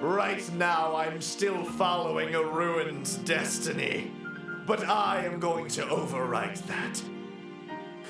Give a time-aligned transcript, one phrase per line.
[0.00, 4.10] Right now, I'm still following a ruined destiny.
[4.66, 7.02] But I am going to overwrite that.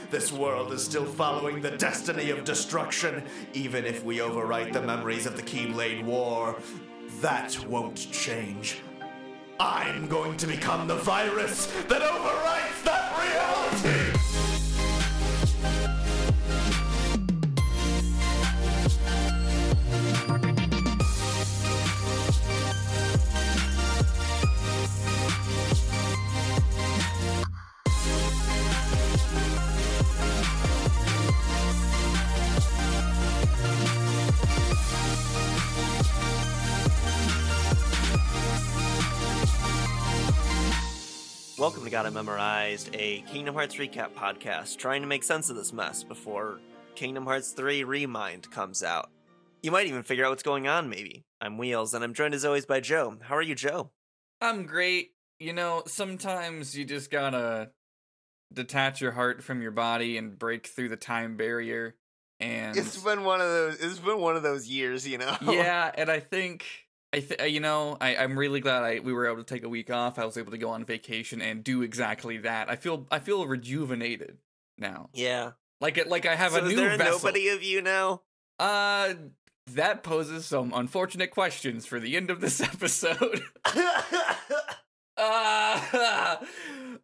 [0.08, 3.24] This world is still following the destiny of destruction,
[3.54, 6.54] even if we overwrite the memories of the Keyblade War.
[7.22, 8.78] That won't change.
[9.58, 12.69] I'm going to become the virus that overwrites
[41.90, 45.56] Welcome to Got It Memorized, a Kingdom Hearts recap podcast trying to make sense of
[45.56, 46.60] this mess before
[46.94, 49.10] Kingdom Hearts 3 Remind comes out.
[49.64, 51.24] You might even figure out what's going on, maybe.
[51.40, 53.16] I'm Wheels, and I'm joined as always by Joe.
[53.22, 53.90] How are you, Joe?
[54.40, 55.14] I'm great.
[55.40, 57.70] You know, sometimes you just gotta
[58.52, 61.96] detach your heart from your body and break through the time barrier.
[62.38, 63.80] And It's been one of those.
[63.80, 65.36] It's been one of those years, you know.
[65.42, 66.66] yeah, and I think
[67.12, 69.68] I th- you know I I'm really glad I we were able to take a
[69.68, 70.18] week off.
[70.18, 72.70] I was able to go on vacation and do exactly that.
[72.70, 74.38] I feel I feel rejuvenated
[74.78, 75.10] now.
[75.14, 75.52] yeah.
[75.80, 77.12] Like it like I have so a is new there vessel.
[77.18, 78.22] nobody of you now?
[78.58, 79.14] Uh,
[79.72, 83.40] that poses some unfortunate questions for the end of this episode.
[85.16, 86.36] uh,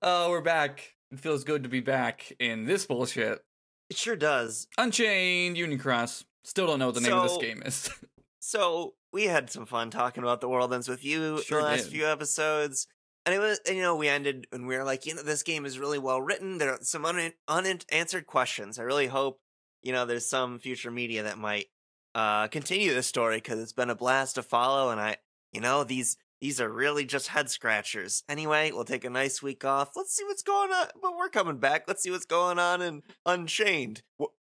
[0.02, 0.94] oh, we're back.
[1.10, 3.42] It feels good to be back in this bullshit.
[3.90, 4.66] it sure does.
[4.78, 6.24] Unchained Union Cross.
[6.44, 7.88] Still don't know what the name of this game is.
[8.46, 11.82] So we had some fun talking about the world ends with you Sure the last
[11.84, 11.92] did.
[11.92, 12.86] few episodes.
[13.24, 15.66] And it was, you know, we ended and we were like, you know, this game
[15.66, 16.58] is really well written.
[16.58, 18.78] There are some un- unanswered questions.
[18.78, 19.40] I really hope,
[19.82, 21.66] you know, there's some future media that might
[22.14, 24.90] uh, continue this story because it's been a blast to follow.
[24.90, 25.16] And I,
[25.52, 28.22] you know, these these are really just head scratchers.
[28.28, 29.90] Anyway, we'll take a nice week off.
[29.96, 30.86] Let's see what's going on.
[31.02, 31.86] But we're coming back.
[31.88, 34.02] Let's see what's going on in Unchained.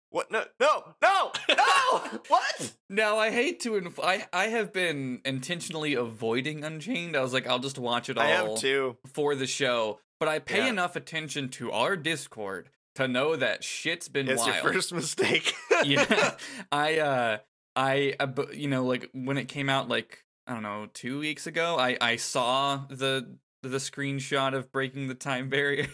[0.09, 0.31] What?
[0.31, 0.43] No!
[0.59, 0.93] No!
[1.01, 1.31] No!
[1.49, 1.99] No!
[2.27, 2.73] what?
[2.89, 3.75] now I hate to.
[3.75, 7.15] Inf- I I have been intentionally avoiding Unchained.
[7.15, 8.97] I was like, I'll just watch it all I have two.
[9.13, 9.99] for the show.
[10.19, 10.69] But I pay Yeah.
[10.69, 14.63] enough attention to our Discord to know that shit's been It's wild.
[14.63, 15.53] your first mistake.
[15.85, 16.31] yeah
[16.71, 17.37] i uh
[17.75, 21.45] i uh, you know like when it came out like i don't know two weeks
[21.45, 25.85] ago i i saw the the screenshot of breaking the time barrier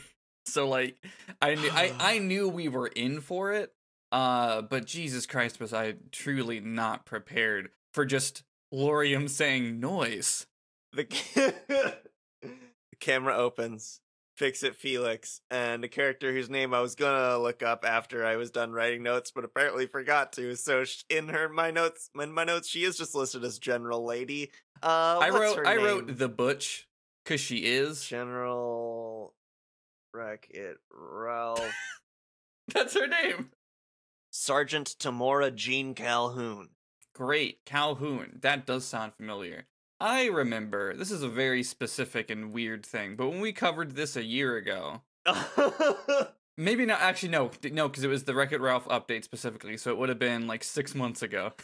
[0.45, 0.95] so like
[1.41, 3.73] i knew I, I knew we were in for it
[4.13, 8.43] uh but jesus christ was i truly not prepared for just
[8.73, 10.47] Lauriam saying noise
[10.93, 11.95] the, ca- the
[12.99, 13.99] camera opens.
[14.35, 18.35] Fix it, Felix, and a character whose name I was gonna look up after I
[18.35, 20.55] was done writing notes, but apparently forgot to.
[20.55, 24.03] So sh- in her my notes, in my notes, she is just listed as General
[24.03, 24.49] Lady.
[24.81, 26.87] Uh, i wrote i wrote the butch
[27.23, 29.35] because she is General
[30.15, 31.71] Wreck It Ralph
[32.73, 33.51] that's her name
[34.35, 36.69] Sergeant Tamora Jean Calhoun.
[37.13, 38.39] Great, Calhoun.
[38.41, 39.67] That does sound familiar.
[39.99, 44.15] I remember, this is a very specific and weird thing, but when we covered this
[44.15, 45.01] a year ago,
[46.57, 49.91] maybe not, actually, no, no, because it was the Wreck It Ralph update specifically, so
[49.91, 51.53] it would have been like six months ago.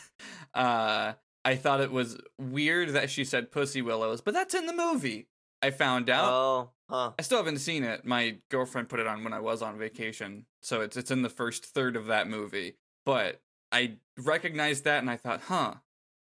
[0.54, 1.14] Uh,
[1.46, 5.28] I thought it was weird that she said Pussy Willows, but that's in the movie.
[5.62, 6.32] I found out.
[6.32, 7.12] oh, huh.
[7.18, 8.06] I still haven't seen it.
[8.06, 11.30] My girlfriend put it on when I was on vacation, so it's it's in the
[11.30, 12.76] first third of that movie.
[13.06, 13.42] But
[13.72, 15.76] I recognized that, and I thought, huh,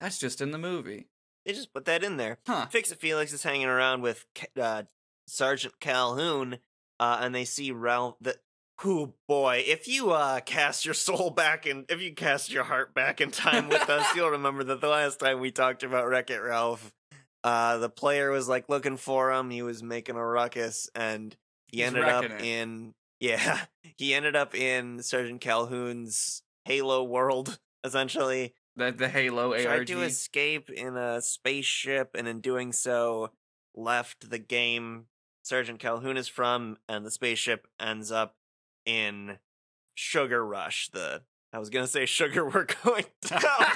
[0.01, 1.09] that's just in the movie,
[1.47, 2.39] They just put that in there.
[2.47, 2.67] huh?
[2.67, 4.27] Fix It Felix is hanging around with
[4.61, 4.83] uh,
[5.27, 6.59] Sergeant Calhoun,
[7.01, 8.17] uh, and they see Ralph.
[8.21, 8.37] The
[8.81, 12.95] who boy, if you uh, cast your soul back in, if you cast your heart
[12.95, 16.31] back in time with us, you'll remember that the last time we talked about Wreck
[16.31, 16.93] It Ralph,
[17.45, 19.51] uh, the player was like looking for him.
[19.51, 21.37] He was making a ruckus, and
[21.69, 22.41] he He's ended up it.
[22.43, 23.61] in yeah,
[23.97, 29.87] he ended up in Sergeant Calhoun's Halo world essentially The the Halo tried ARG.
[29.89, 33.31] to escape in a spaceship, and in doing so,
[33.75, 35.07] left the game
[35.45, 38.37] Sergeant Calhoun is from, and the spaceship ends up
[38.87, 39.39] in
[39.95, 40.89] Sugar Rush.
[40.93, 41.23] The
[41.53, 43.67] I was gonna say Sugar We're Going Down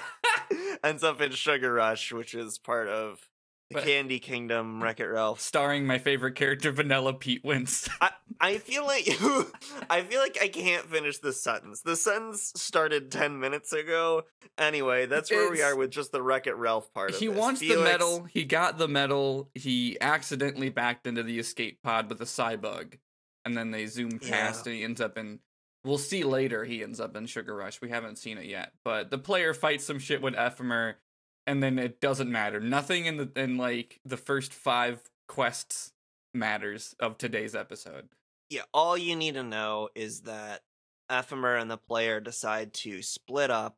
[0.85, 3.29] ends up in Sugar Rush, which is part of
[3.71, 5.41] the But- Candy Kingdom Wreck It Ralph.
[5.41, 7.89] Starring my favorite character, Vanilla Pete Wins.
[8.41, 9.07] I feel like
[9.91, 11.81] I feel like I can't finish this sentence.
[11.81, 14.23] The sentence started ten minutes ago.
[14.59, 17.61] Anyway, that's where we are with just the Wreck It Ralph part of he wants
[17.61, 18.25] the medal.
[18.25, 19.51] He got the medal.
[19.55, 22.97] He accidentally backed into the escape pod with a Cy-Bug,
[23.45, 24.71] and then they zoom past, Yeah.
[24.73, 25.41] and he ends up in.
[25.85, 26.65] We'll see later.
[26.65, 27.81] He ends up in Sugar Rush.
[27.81, 30.95] We haven't seen it yet, but the player fights some shit with Ephemer.
[31.47, 32.61] And then it doesn't matter.
[32.61, 35.93] Nothing in the in like the first five quests
[36.35, 38.09] matters of today's episode.
[38.51, 40.63] Yeah, all you need to know is that
[41.11, 43.77] Ephemer and the player decide to split up.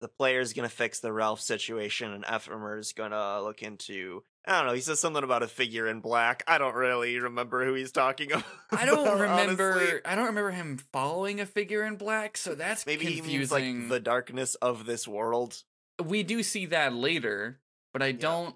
[0.00, 4.22] The player's gonna fix the Ralph situation, and Ephemer's gonna look into.
[4.46, 4.72] I don't know.
[4.74, 6.42] He says something about a figure in black.
[6.46, 8.44] I don't really remember who he's talking about.
[8.70, 9.72] I don't remember.
[9.72, 10.00] honestly.
[10.04, 13.38] I don't remember him following a figure in black, so that's Maybe he confusing.
[13.38, 13.50] means
[13.82, 15.62] like the darkness of this world.
[16.04, 17.60] We do see that later,
[17.92, 18.54] but I don't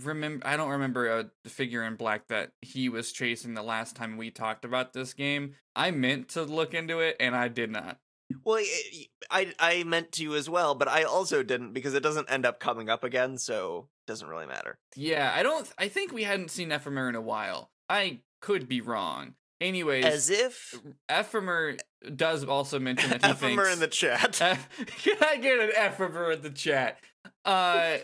[0.00, 0.46] remember.
[0.46, 4.30] I don't remember a figure in black that he was chasing the last time we
[4.30, 5.54] talked about this game.
[5.76, 7.98] I meant to look into it, and I did not.
[8.44, 12.30] Well, I, I I meant to as well, but I also didn't because it doesn't
[12.30, 14.78] end up coming up again, so it doesn't really matter.
[14.96, 15.68] Yeah, I don't.
[15.78, 17.70] I think we hadn't seen Ephemer in a while.
[17.88, 19.34] I could be wrong.
[19.60, 20.80] Anyways, As if
[21.10, 21.78] Ephemer
[22.16, 23.62] does also mention that he thinks.
[23.62, 24.32] Ephemer in the chat.
[24.38, 26.98] Can I get an Ephemer in the chat?
[27.44, 27.96] Uh,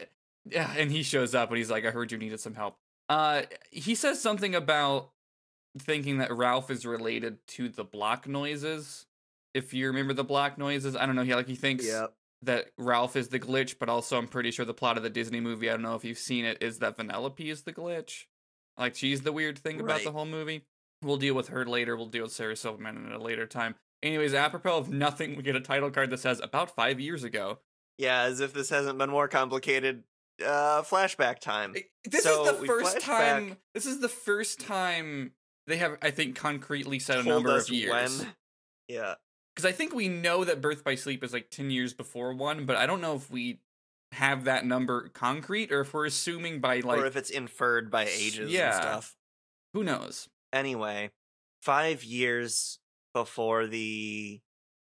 [0.50, 2.76] yeah, and he shows up and he's like, "I heard you needed some help."
[3.08, 5.10] Uh, he says something about
[5.78, 9.06] thinking that Ralph is related to the block noises.
[9.54, 11.22] If you remember the block noises, I don't know.
[11.22, 12.12] He like he thinks Yep.
[12.42, 15.40] that Ralph is the glitch, but also I'm pretty sure the plot of the Disney
[15.40, 15.68] movie.
[15.70, 16.58] I don't know if you've seen it.
[16.60, 18.24] Is that Vanellope is the glitch?
[18.78, 20.66] Like she's the weird thing about the whole movie.
[21.02, 21.96] We'll deal with her later.
[21.96, 23.74] We'll deal with Sarah Silverman at a later time.
[24.02, 27.58] Anyways, apropos of nothing, we get a title card that says about five years ago.
[27.98, 30.04] Yeah, as if this hasn't been more complicated.
[30.44, 31.74] Uh, flashback time.
[32.04, 33.48] This So is the first time.
[33.50, 33.58] back.
[33.74, 35.32] This is the first time
[35.66, 37.90] they have, I think, concretely said a Told number of years.
[38.20, 38.34] when.
[38.88, 39.14] Yeah.
[39.54, 42.66] Because I think we know that Birth by Sleep is like ten years before one,
[42.66, 43.60] but I don't know if we
[44.12, 48.04] have that number concrete or if we're assuming by like or if it's inferred by
[48.04, 48.66] ages Yeah.
[48.74, 49.16] and stuff.
[49.72, 50.28] who knows.
[50.52, 51.10] Anyway,
[51.62, 52.78] five years
[53.12, 54.40] before the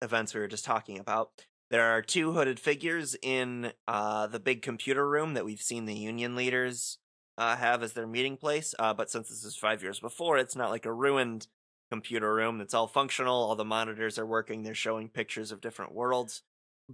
[0.02, 1.30] events we were just talking about,
[1.70, 5.94] there are two hooded figures in uh, the big computer room that we've seen the
[5.94, 6.98] union leaders
[7.36, 8.74] uh, have as their meeting place.
[8.78, 11.46] Uh, but since this is five years before, it's not like a ruined
[11.90, 12.60] computer room.
[12.60, 13.34] It's all functional.
[13.34, 14.62] All the monitors are working.
[14.62, 16.42] They're showing pictures of different worlds.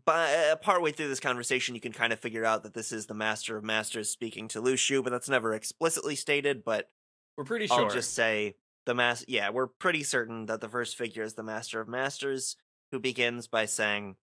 [0.05, 3.07] But uh, partway through this conversation, you can kind of figure out that this is
[3.07, 6.65] the Master of Masters speaking to Luxu, but that's never explicitly stated.
[6.65, 6.91] But
[7.37, 7.81] We're pretty sure.
[7.85, 8.55] I'll just say
[8.87, 12.57] the mas yeah, we're pretty certain that the first figure is the Master of Masters,
[12.93, 14.17] who begins by saying,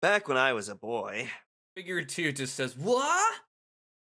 [0.00, 1.28] Back when I was a boy.
[1.76, 3.34] Figure two just says what?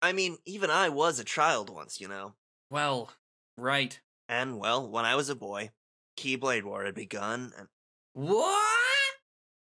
[0.01, 2.35] I mean, even I was a child once, you know.
[2.71, 3.11] Well,
[3.57, 3.99] right.
[4.29, 5.71] And well, when I was a boy,
[6.19, 7.69] Keyblade War had begun, and
[8.13, 8.65] What?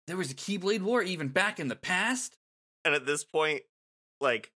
[0.08, 2.38] There was a Keyblade War even back in the past.
[2.84, 3.62] and at this point,
[4.22, 4.52] like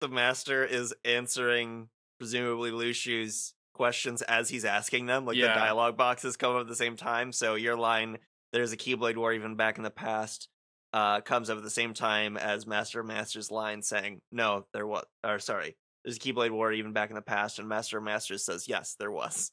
[0.00, 1.88] the master is answering
[2.18, 5.26] presumably Luxu's questions as he's asking them.
[5.26, 5.48] Like Yeah.
[5.48, 7.32] the dialogue boxes come up at the same time.
[7.32, 8.18] So your line,
[8.52, 10.48] "There's a Keyblade War even back in the past,"
[10.92, 14.86] uh, comes up at the same time as Master of Masters' line saying, "No, there
[14.86, 18.04] was." Or sorry, there's a Keyblade War even back in the past, and Master of
[18.04, 19.50] Masters says, "Yes, there was."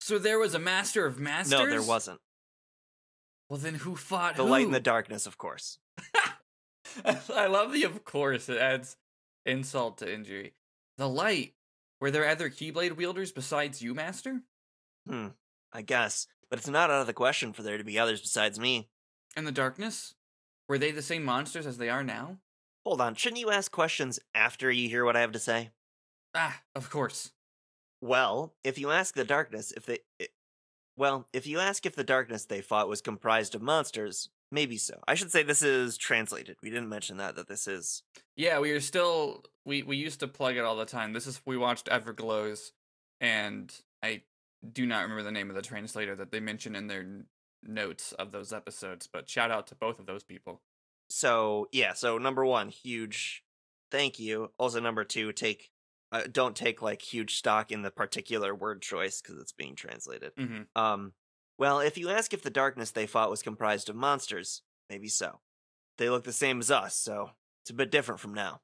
[0.00, 1.52] So there was a Master of Masters.
[1.52, 2.20] No, there wasn't.
[3.48, 4.50] Well, then who fought The who?
[4.50, 5.78] light and the darkness, of course.
[7.04, 8.48] I love the of course.
[8.48, 8.96] It adds
[9.46, 10.54] insult to injury.
[10.98, 11.54] The light.
[12.04, 14.42] Were there other Keyblade wielders besides you, Master?
[15.08, 15.28] Hmm.
[15.72, 18.60] I guess, but it's not out of the question for there to be others besides
[18.60, 18.90] me.
[19.34, 20.14] And the darkness?
[20.68, 22.36] Were they the same monsters as they are now?
[22.84, 25.70] Hold on, shouldn't you ask questions after you hear what I have to say?
[26.34, 27.32] Ah, of course.
[28.02, 30.00] Well, if you ask the darkness if they.
[30.20, 30.26] i
[30.98, 35.00] well, if you ask if the darkness they fought was comprised of monsters, maybe so.
[35.06, 36.56] I should say this is translated.
[36.62, 38.02] We didn't mention that, that this is.
[38.36, 41.12] Yeah, we are still we we used to plug it all the time.
[41.12, 42.70] This is we watched Everglows,
[43.20, 44.22] and I
[44.72, 47.04] do not remember the name of the translator that they mention in their
[47.62, 49.08] notes of those episodes.
[49.12, 50.62] But shout out to both of those people.
[51.10, 53.44] So, yeah, so number one, huge
[53.90, 54.50] thank you.
[54.58, 55.70] Also, number two, take.
[56.12, 60.30] Uh, don't take like huge stock in the particular word choice because it's being translated.
[60.38, 61.12] hmm Um,
[61.58, 65.40] well, if you ask if the darkness they fought was comprised of monsters, maybe so.
[65.98, 67.30] They look the same as us, so
[67.62, 68.60] it's a bit different from now.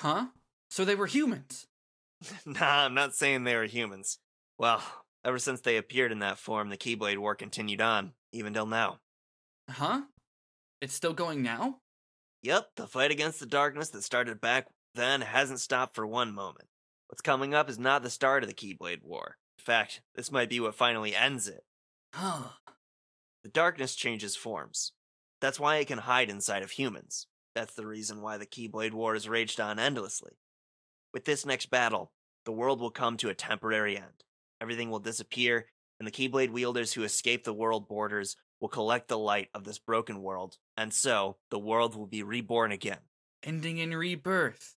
[0.00, 0.26] Huh?
[0.70, 1.66] So they were humans.
[2.46, 4.18] nah, I'm not saying they were humans.
[4.58, 4.82] Well,
[5.24, 9.00] ever since they appeared in that form, the Keyblade War continued on, even till now.
[9.68, 10.02] Huh?
[10.80, 11.78] It's still going now?
[12.42, 16.66] Yep, the fight against the darkness that started back then hasn't stopped for one moment.
[17.08, 19.36] What's coming up is not the start of the Keyblade War.
[19.58, 21.62] In fact, this might be what finally ends it.
[22.12, 22.50] Huh.
[23.42, 24.92] The darkness changes forms.
[25.40, 27.26] That's why it can hide inside of humans.
[27.54, 30.32] That's the reason why the Keyblade War has raged on endlessly.
[31.12, 32.12] With this next battle,
[32.44, 34.24] the world will come to a temporary end.
[34.60, 35.66] Everything will disappear,
[35.98, 39.78] and the Keyblade wielders who escape the world borders will collect the light of this
[39.78, 42.98] broken world, and so the world will be reborn again.
[43.42, 44.76] Ending in rebirth.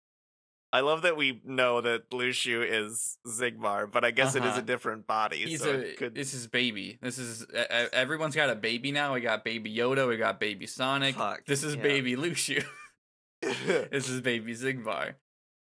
[0.75, 4.61] I love that we know that Luxu is Xigbar, but I guess it is Uh-huh.
[4.61, 5.38] a different body.
[5.45, 5.93] He's so a.
[5.95, 6.99] could This is baby.
[7.02, 7.57] This is e-
[7.93, 9.12] everyone's got a baby now.
[9.14, 10.09] We got baby Yoda.
[10.09, 11.14] We got baby Sonic.
[11.17, 11.83] Fuck, this is yeah.
[11.83, 12.64] baby Luxu.
[13.43, 15.14] this is baby Xigbar.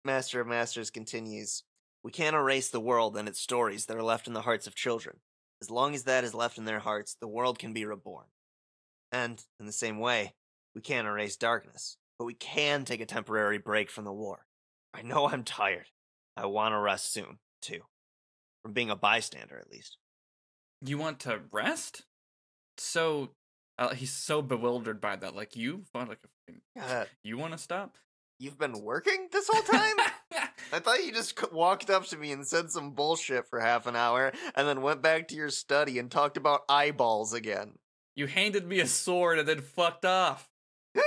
[0.04, 1.62] Master of Masters continues
[2.02, 4.75] We can't erase the world and its stories that are left in the hearts of
[4.75, 5.18] children.
[5.62, 8.26] As long as that is left in their hearts, the world can be reborn.
[9.12, 10.34] And, in the same way,
[10.75, 14.46] we can't erase darkness, but we can take a temporary break from the war.
[14.96, 15.86] I know I'm tired.
[16.36, 17.80] I want to rest soon, too.
[18.62, 19.98] From being a bystander, at least.
[20.80, 22.02] You want to rest?
[22.78, 23.30] So
[23.78, 25.34] uh, he's so bewildered by that.
[25.34, 27.96] Like you want like a Uh, you want to stop?
[28.38, 29.96] you've been working this whole time?
[30.70, 33.96] I thought you just walked up to me and said some bullshit for half an
[33.96, 37.78] hour and then went back to your study and talked about eyeballs again.
[38.14, 40.50] you handed me a sword and then fucked off.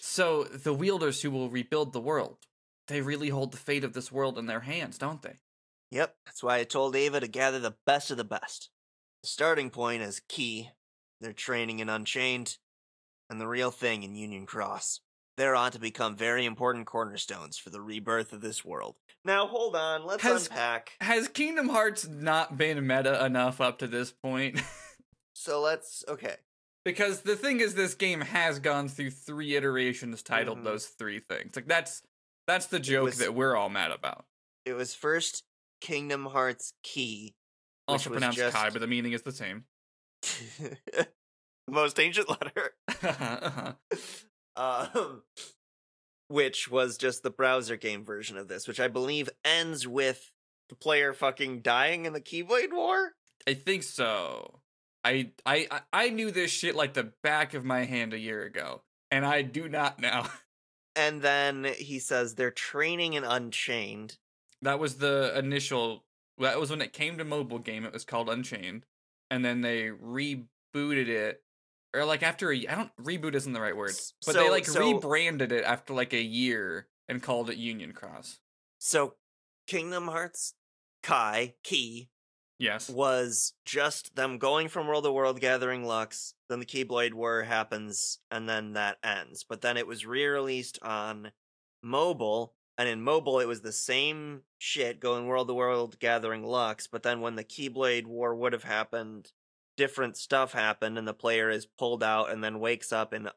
[0.00, 2.38] so the wielders who will rebuild the world,
[2.88, 5.36] they really hold the fate of this world in their hands, don't they?
[5.90, 8.70] Yep, that's why I told Ava to gather the best of the best.
[9.22, 10.70] The starting point is key.
[11.20, 12.58] Their training in Unchained
[13.30, 15.00] and the real thing in Union Cross.
[15.36, 18.96] They're on to become very important cornerstones for the rebirth of this world.
[19.24, 20.92] Now, hold on, let's Has- unpack.
[21.00, 24.60] Has Kingdom Hearts not been meta enough up to this point?
[25.38, 26.02] So let's.
[26.08, 26.36] Okay.
[26.84, 30.64] because the thing is, this game has gone through three iterations titled Mhm.
[30.64, 31.54] those three things.
[31.54, 32.02] Like that's
[32.46, 34.24] that's the joke was- that we're all mad about.
[34.64, 35.44] It was first
[35.80, 37.34] Kingdom Hearts Key.
[37.88, 39.64] Also pronounced just- Kai, but the meaning is the same.
[40.58, 41.06] the
[41.68, 42.74] most ancient letter.
[44.56, 44.92] Uh-huh.
[44.96, 45.22] um,
[46.28, 50.32] which was just the browser game version of this, which I believe ends with
[50.68, 53.12] the player fucking dying in the Keyblade War.
[53.46, 54.60] I think so.
[55.04, 58.82] I I- I knew this shit like the back of my hand a year ago,
[59.12, 60.28] and I do not now.
[60.96, 64.16] And then he says they're training in Unchained.
[64.62, 66.04] That was the initial.
[66.38, 67.84] That was when it came to mobile game.
[67.84, 68.86] It was called Unchained,
[69.30, 71.42] and then they rebooted it,
[71.94, 72.66] or like after a.
[72.66, 73.92] I don't reboot isn't the right word,
[74.24, 78.38] but they like so- rebranded it after like a year and called it Union Cross.
[78.78, 79.14] So
[79.66, 80.54] Kingdom Hearts
[81.02, 82.08] Kai Key
[82.58, 82.88] Yes.
[82.88, 86.34] was just them going from world to world gathering Lux.
[86.48, 89.44] Then the Keyblade War happens, and then that ends.
[89.48, 91.32] But then it was re-released on
[91.82, 96.86] mobile, and in mobile it was the same shit going world to world gathering Lux.
[96.86, 99.32] But then when the Keyblade War would have happened,
[99.76, 103.28] different stuff happened, and the player is pulled out and then wakes up in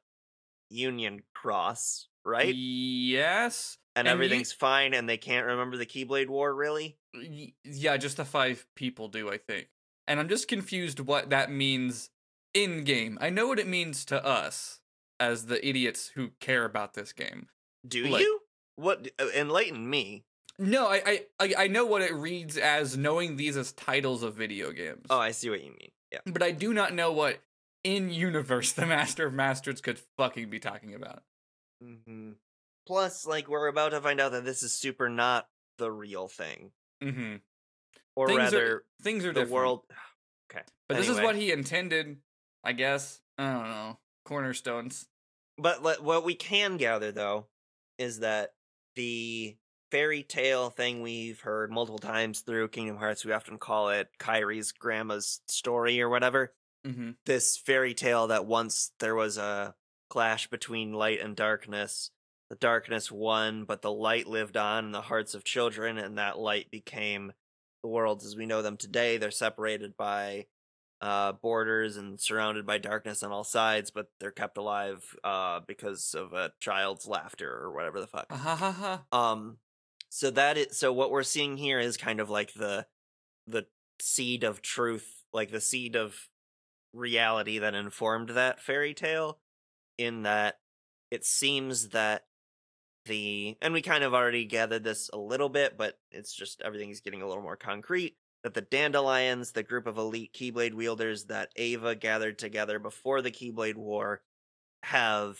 [0.70, 2.54] Union Cross, right?
[2.56, 3.78] Yes.
[4.00, 6.98] And, and you- everything's fine, and they can't remember the Keyblade War, really?
[7.64, 9.68] Yeah, just the five people do, I think.
[10.08, 12.10] And I'm just confused what that means
[12.54, 13.18] in game.
[13.22, 14.80] I know what it means to us
[15.20, 17.48] as the idiots who care about this game.
[17.88, 18.40] Do Like- you?
[18.76, 19.10] What?
[19.20, 20.24] uh, Enlighten me.
[20.58, 24.36] No, I, I I I know what it reads as knowing these as titles of
[24.36, 25.06] video games.
[25.10, 25.92] Oh, I see what you mean.
[26.12, 26.20] Yeah.
[26.26, 27.40] but I do not know what
[27.84, 31.24] in universe the Master of Masters could fucking be talking about.
[31.82, 32.32] hmm
[32.90, 36.72] Plus, like, we're about to find out that this is super not the real thing,
[37.04, 37.36] Mm-hmm.
[38.16, 39.52] or things rather, are things are the different.
[39.54, 39.82] world.
[40.52, 42.18] Okay, but this is what he intended,
[42.64, 43.22] I guess.
[43.38, 44.00] I don't know.
[44.26, 45.08] Cornerstones.
[45.60, 47.46] But le- what we can gather, though,
[48.00, 48.54] is that
[48.96, 49.56] the
[49.92, 54.72] fairy tale thing we've heard multiple times through Kingdom Hearts, we often call it Kyrie's
[54.72, 56.52] grandma's story or whatever.
[56.88, 57.12] Mm-hmm.
[57.28, 59.76] this fairy tale that once there was a
[60.10, 62.10] clash between light and darkness.
[62.50, 66.40] The darkness won, but the light lived on in the hearts of children, and that
[66.40, 67.32] light became
[67.84, 69.18] the worlds as we know them today.
[69.18, 70.48] They're separated by
[71.02, 76.14] uh, borders and surrounded by darkness on all sides, but they're kept alive uh, because
[76.14, 78.32] of a child's laughter or whatever the fuck.
[79.12, 79.58] Um,
[80.10, 82.88] so that is so what we're seeing here is kind of like the
[83.48, 83.68] the
[84.02, 86.16] seed of truth, like the seed of
[86.94, 89.40] reality that informed that fairy tale.
[89.98, 90.60] In that,
[91.12, 92.24] it seems that
[93.06, 97.02] the and we kind of already gathered this a little bit, but it's just everything's
[97.02, 98.16] getting a little more concrete.
[98.44, 103.32] That the Dandelions, the group of elite Keyblade wielders that Ava gathered together before the
[103.32, 104.22] Keyblade War,
[104.84, 105.40] have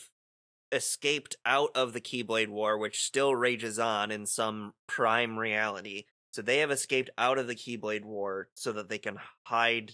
[0.72, 6.04] escaped out of the Keyblade War, which still rages on in some prime reality.
[6.32, 9.92] So they have escaped out of the Keyblade War so that they can hide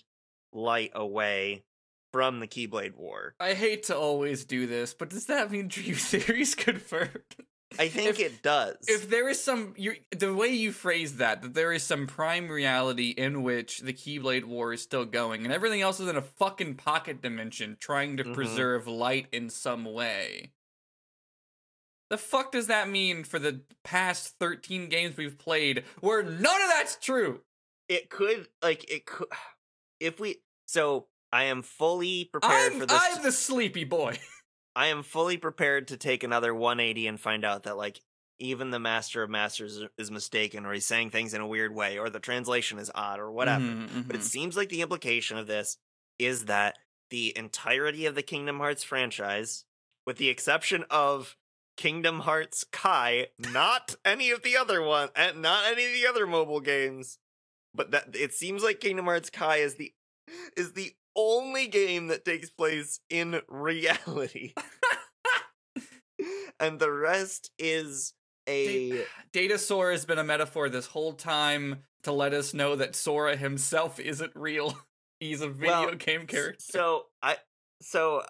[0.52, 1.64] light away
[2.12, 3.34] from the Keyblade War.
[3.40, 7.36] I hate to always do this, but does that mean Drew Theory's confirmed?
[7.78, 8.76] I think If- it does.
[8.88, 12.48] If there is some, you the way you phrase that, that there is some prime
[12.48, 16.22] reality in which the Keyblade War is still going, and everything else is in a
[16.22, 18.34] fucking pocket dimension trying to Mhm.
[18.34, 20.52] preserve light in some way.
[22.08, 26.68] The fuck does that mean for the past 13 games we've played where none of
[26.68, 27.42] that's true?
[27.88, 29.28] It could like it could
[30.00, 33.00] if we so I am fully prepared I'm, for this.
[33.16, 34.18] I'm the sleepy boy.
[34.76, 38.02] I am fully prepared to take another 180 and find out that like
[38.38, 41.98] even the master of masters is mistaken or he's saying things in a weird way
[41.98, 43.64] or the translation is odd or whatever.
[43.64, 44.24] Mhm, But it mhm.
[44.24, 45.78] seems like the implication of this
[46.18, 46.78] is that
[47.08, 49.64] the entirety of the Kingdom Hearts franchise,
[50.06, 51.36] with the exception of
[51.78, 56.26] Kingdom Hearts Kai, not any of the other one, and not any of the other
[56.26, 57.18] mobile games,
[57.72, 59.94] but that it seems like Kingdom Hearts Kai is the
[60.56, 64.52] is the only game that takes place in reality.
[66.60, 68.14] and the rest is
[68.48, 72.94] a Data Sora has been a metaphor this whole time to let us know that
[72.94, 74.76] Sora himself isn't real.
[75.20, 76.56] He's a video Well, game character.
[76.58, 77.36] so I
[77.80, 78.22] so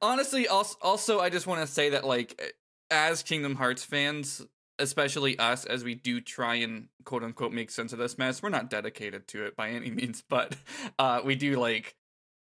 [0.00, 2.54] Honestly, also, also I just want to say that like
[2.90, 4.44] as Kingdom Hearts fans,
[4.78, 8.48] especially us as we do try and quote unquote make sense of this mess, we're
[8.48, 10.56] not dedicated to it by any means, but
[10.98, 11.94] uh we do like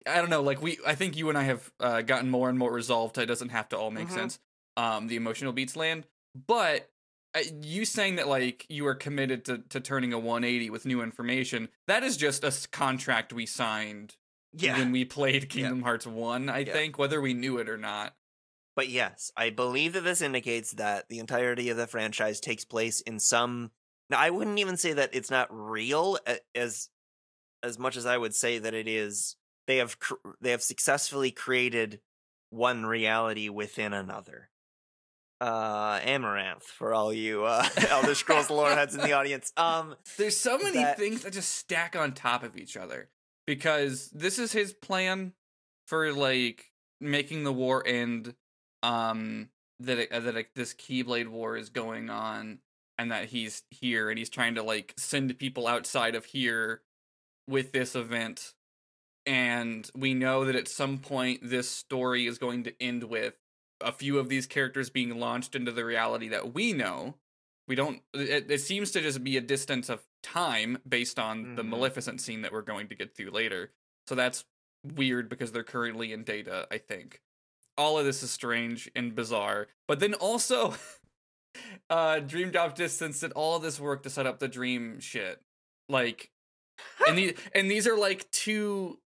[0.08, 2.58] I don't know, like we I think you and I have uh, gotten more and
[2.58, 3.17] more resolved.
[3.17, 4.13] It doesn't have to all make Mhm.
[4.13, 4.39] sense.
[4.77, 6.05] Um the emotional beats land,
[6.48, 6.89] but
[7.36, 11.01] uh, you saying that like you are committed to to turning a 180 with new
[11.01, 14.15] information, that is just a contract we signed
[14.53, 14.77] yeah.
[14.77, 16.74] when we played Kingdom Hearts 1, I Yeah.
[16.74, 18.15] think, whether we knew it or not.
[18.75, 23.01] But yes, I believe that this indicates that the entirety of the franchise takes place
[23.01, 23.72] in some.
[24.10, 26.17] Now, I wouldn't even say that it's not real
[26.55, 26.89] as
[27.63, 29.36] as much as I would say that it is.
[29.68, 32.00] They have cr- they have successfully created
[32.50, 34.50] one reality within another.
[35.39, 39.51] Uh, Amaranth for all you uh, Elder Scrolls lore heads in the audience.
[39.58, 43.10] Um, There's so many That- things that just stack on top of each other
[43.48, 45.34] because this is his plan
[45.88, 48.36] for like making the war end
[48.84, 49.50] um
[49.80, 52.60] that it, that like, this keyblade war is going on
[53.00, 56.81] and that he's here and he's trying to like send people outside of here
[57.48, 58.53] with this event
[59.25, 63.36] and we know that at some point this story is going to end with
[63.79, 67.16] a few of these characters being launched into the reality that we know.
[67.68, 71.64] We don't it, it seems to just be a distance of time based on the
[71.64, 71.70] Mhm.
[71.70, 73.72] maleficent scene that we're going to get through later.
[74.07, 74.46] So that's
[74.84, 77.22] weird because they're currently in data i think.
[77.77, 80.74] All of this is strange and bizarre but then also
[81.90, 85.42] uh dream drop distance did all this work to set up the dream shit.
[85.90, 86.29] Like
[87.07, 89.00] and these and these are like two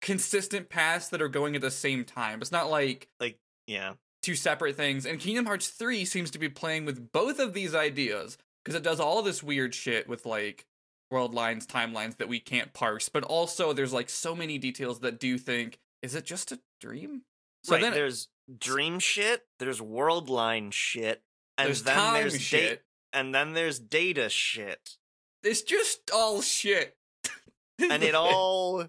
[0.00, 4.34] consistent paths that are going at the same time it's not like like yeah, two
[4.34, 5.06] separate things.
[5.06, 8.82] And Kingdom Hearts 3 seems to be playing with both of these ideas because it
[8.82, 10.66] does all this weird shit with like
[11.10, 15.20] world lines, timelines that we can't parse, but also there's like so many details that
[15.20, 17.22] do think, is it just a dream?
[17.62, 17.82] So right.
[17.82, 19.46] then there's dream shit.
[19.58, 21.22] There's world line shit,
[21.58, 22.60] and there's then there's shit.
[22.60, 22.80] date,
[23.12, 24.96] and then there's data shit.
[25.42, 26.96] It's just all shit.
[27.80, 28.88] And it all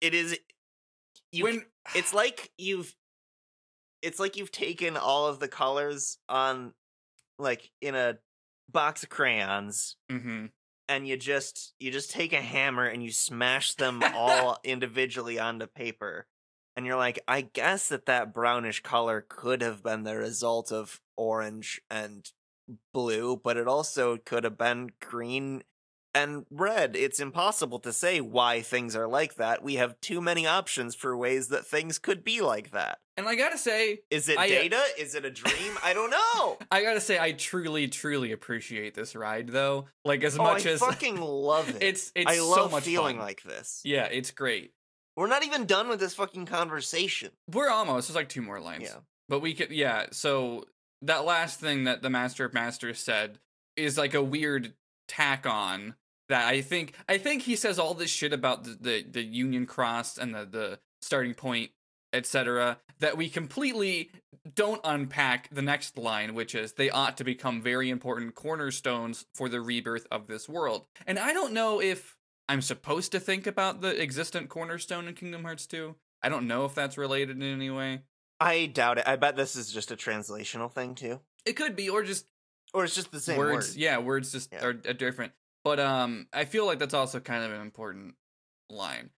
[0.00, 0.38] it is
[1.32, 2.94] you when it's like you've
[4.02, 6.72] it's like you've taken all of the colors on
[7.38, 8.18] like in a
[8.70, 10.46] box of crayons hmm
[10.88, 15.66] and you just you just take a hammer and you smash them all individually onto
[15.66, 16.26] paper
[16.76, 21.00] and you're like i guess that that brownish color could have been the result of
[21.16, 22.32] orange and
[22.92, 25.62] blue but it also could have been green
[26.14, 30.46] and red it's impossible to say why things are like that we have too many
[30.46, 34.38] options for ways that things could be like that and I gotta say, is it
[34.38, 37.86] I, uh, data is it a dream i don't know I gotta say, I truly,
[37.88, 39.86] truly appreciate this ride though.
[40.04, 42.84] Like as oh, much I as fucking love it it's it's i so love much
[42.84, 43.26] feeling fun.
[43.26, 44.72] like this Yeah, it's great.
[45.16, 47.30] We're not even done with this fucking conversation.
[47.52, 48.08] We're almost.
[48.08, 48.84] There's like two more lines.
[48.84, 49.00] Yeah.
[49.28, 50.06] But we could, yeah.
[50.12, 50.64] So
[51.02, 53.38] that last thing that the Master of Masters said
[53.76, 54.72] is like a weird
[55.10, 55.94] tack on
[56.28, 56.94] that I think.
[57.08, 60.46] I think he says all this shit about the the, the Union Cross and the
[60.46, 61.72] the starting point,
[62.12, 62.78] etc.
[63.00, 64.10] That we completely
[64.54, 69.48] don't unpack the next line, which is they ought to become very important cornerstones for
[69.48, 70.86] the rebirth of this world.
[71.06, 72.16] And I don't know if
[72.48, 75.94] I'm supposed to think about the existent cornerstone in Kingdom Hearts 2.
[76.22, 78.02] I don't know if that's related in any way.
[78.38, 79.04] I doubt it.
[79.06, 82.26] I bet this is just a translational thing too, It could be, or just
[82.72, 83.70] or it's just the same words.
[83.70, 83.76] word.
[83.76, 84.64] Yeah, words just Yeah.
[84.64, 85.32] are, are different.
[85.64, 88.14] But um, I feel like that's also kind of an important
[88.70, 89.10] line.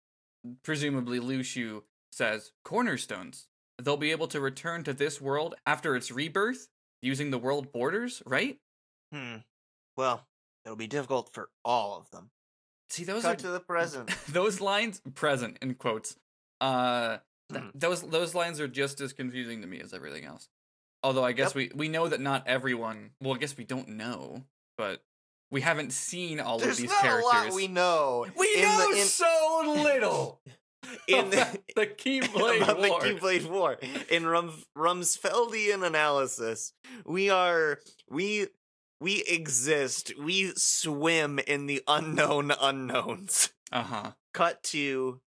[0.64, 3.46] Presumably, Luxu says cornerstones.
[3.80, 6.68] They'll be able to return to this world after its rebirth
[7.00, 8.58] using the world borders, right?
[9.12, 9.36] Hmm.
[9.96, 10.26] Well,
[10.64, 12.30] it'll be difficult for all of them.
[12.90, 14.10] See, those Cut are to the present.
[14.28, 16.16] those lines present in quotes.
[16.60, 17.18] Uh,
[17.50, 17.68] th- Hmm.
[17.74, 20.48] those those lines are just as confusing to me as everything else.
[21.02, 21.56] Although I guess Yep.
[21.56, 23.10] we we know that not everyone.
[23.20, 24.44] Well, I guess we don't know,
[24.78, 25.02] but
[25.50, 27.24] we haven't seen all There's of these characters.
[27.24, 28.26] a lot we know.
[28.36, 30.40] We in know the, in, so little
[31.08, 33.00] in the, the Keyblade about War.
[33.00, 33.78] the Keyblade War.
[34.10, 36.72] In Rum, Rumsfeldian analysis,
[37.04, 38.46] we are we
[39.00, 40.12] we exist.
[40.22, 43.50] We swim in the unknown unknowns.
[43.72, 44.10] Uh huh.
[44.34, 45.20] Cut to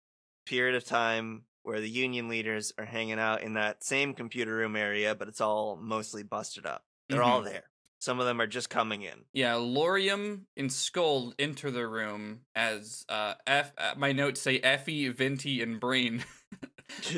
[0.46, 4.76] period of time where the union leaders are hanging out in that same computer room
[4.76, 6.84] area, but it's all mostly busted up.
[7.08, 7.64] They're all there.
[7.98, 9.24] Some of them are just coming in.
[9.32, 13.72] Yeah, Lauriam and Skuld enter the room as uh, F.
[13.76, 16.24] Uh, my notes say Effie, Venti, and Brain.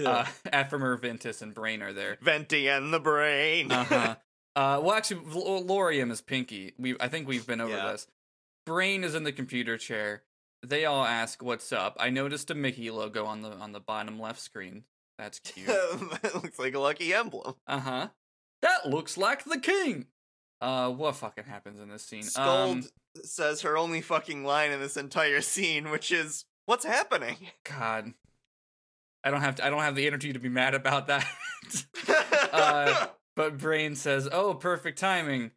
[0.05, 2.17] uh, Ephemer, Ventus, and Brain are there.
[2.23, 3.71] Venti and the brain.
[3.73, 4.17] Uh-huh.
[4.57, 6.73] Uh Well, actually, L- Lauriam is Pinky.
[6.79, 7.93] We I think we've been over Yeah.
[7.93, 8.09] this.
[8.67, 10.23] Brain is in the computer chair.
[10.67, 14.21] They all ask, "What's up?" I noticed a Mickey logo on the on the bottom
[14.21, 14.85] left screen.
[15.19, 15.69] That's cute.
[15.69, 17.55] it looks like a lucky emblem.
[17.67, 18.09] uh huh.
[18.63, 20.07] That looks like the king.
[20.61, 22.25] Uh, what fucking happens in this scene?
[22.25, 22.39] Skuld
[22.73, 22.85] Um,
[23.23, 28.15] says her only fucking line in this entire scene, which is, "What's happening?" God,
[29.23, 31.25] I don't have to, I don't have the energy to be mad about that.
[32.53, 35.53] uh, but Brain says, "Oh, perfect timing.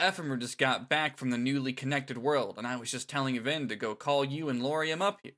[0.00, 3.68] Ephemer just got back from the newly connected world, and I was just telling Ven
[3.68, 5.36] to go call you and Lauriam up here."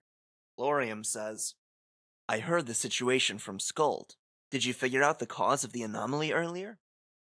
[0.59, 1.55] Lauriam says,
[2.29, 4.17] "I heard the situation from Skuld.
[4.51, 6.79] Did you figure out the cause of the anomaly earlier?"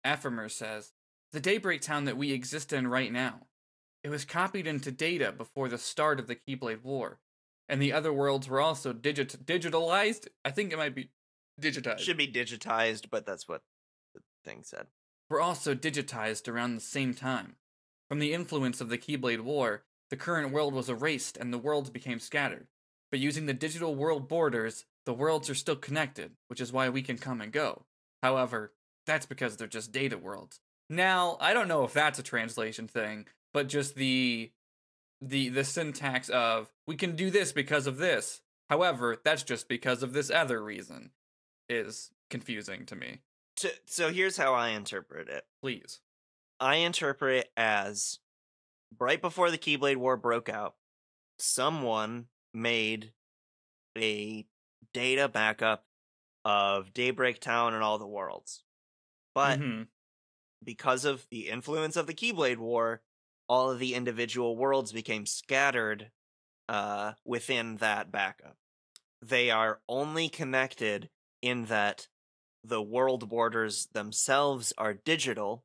[0.06, 0.94] Ephemer says,
[1.32, 3.48] "The Daybreak town that we exist in right now.
[4.04, 7.20] It was copied into data before the start of the Keyblade War,
[7.68, 10.28] and the other worlds were also digit digitalized.
[10.46, 11.12] I think it might be
[11.60, 12.00] digitized.
[12.00, 13.64] Should be digitized, but that's what
[14.14, 14.88] the thing said.
[15.30, 17.56] Were also digitized around the same time.
[18.10, 21.90] From the influence of the Keyblade War, the current world was erased and the worlds
[21.90, 22.68] became scattered.
[23.12, 27.02] But using the digital world borders, the worlds are still connected, which is why we
[27.02, 27.86] can come and go.
[28.24, 28.74] However,
[29.06, 30.60] that's because they're just data worlds.
[30.90, 34.52] Now, I don't know if that's a translation thing, but just the
[35.22, 38.42] the the syntax of we can do this because of this.
[38.70, 41.12] However, that's just because of this other reason
[41.70, 43.22] is confusing to me.
[43.58, 45.46] To, so here's how I interpret it.
[45.62, 46.00] Please.
[46.60, 48.20] I interpret it as
[49.00, 50.76] right before the Keyblade War broke out,
[51.40, 53.14] someone made
[53.98, 54.48] a
[54.94, 55.86] data backup
[56.46, 58.64] of Daybreak Town and all the worlds.
[59.34, 59.88] But Mhm.
[60.64, 63.04] because of the influence of the Keyblade War,
[63.50, 66.12] all of the individual worlds became scattered
[66.70, 68.58] uh, within that backup.
[69.22, 71.10] They are only connected
[71.42, 72.10] in that
[72.68, 75.64] the world borders themselves are digital,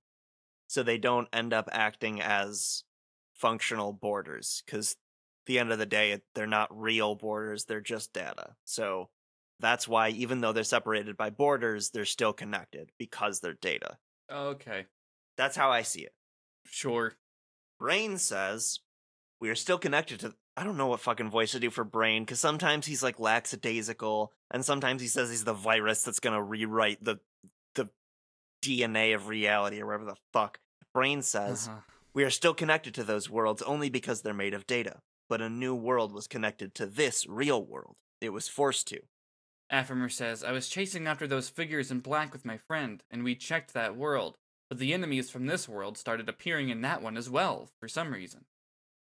[0.67, 2.85] so they don't end up acting as
[3.35, 4.63] functional borders.
[4.65, 8.55] Because at the end of the day, they're not real borders; they're just data.
[8.65, 9.11] So
[9.61, 13.97] that's why, even though they're separated by borders, they're still connected because they're data.
[14.31, 14.87] Okay.
[15.37, 16.13] That's how I see it.
[16.67, 17.15] Sure.
[17.79, 18.81] Brain says
[19.41, 20.35] we are still connected to.
[20.57, 24.33] I don't know what fucking voice to do for Brain because sometimes he's like lackadaisical,
[24.53, 27.19] and sometimes he says he's the virus that's gonna rewrite the
[27.75, 27.89] the
[28.63, 30.61] DNA of reality or whatever the fuck.
[30.95, 31.81] Brain says Uh-huh.
[32.15, 35.01] we are still connected to those worlds only because they're made of data.
[35.29, 37.97] But a new world was connected to this real world.
[38.21, 39.01] It was forced to.
[39.73, 43.35] Ephemer says, I was chasing after those figures in black with my friend, and we
[43.35, 44.37] checked that world.
[44.69, 48.13] But the enemies from this world started appearing in that one as well, for some
[48.13, 48.45] reason.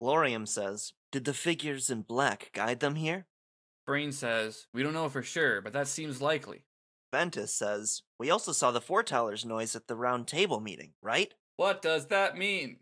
[0.00, 3.26] Lauriam says, "Did the figures in black guide them here?"
[3.90, 6.62] Brain says, We don't know for sure, but that seems likely.
[7.12, 11.82] Ventus says, "We also saw the foretellers' noise at the round table meeting, right?" What
[11.82, 12.78] does that mean?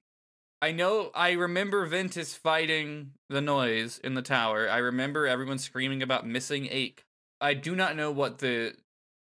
[0.61, 4.69] I know, I remember Ventus fighting the noise in the tower.
[4.69, 7.07] I remember everyone screaming about missing Ache.
[7.41, 8.77] I do not know what the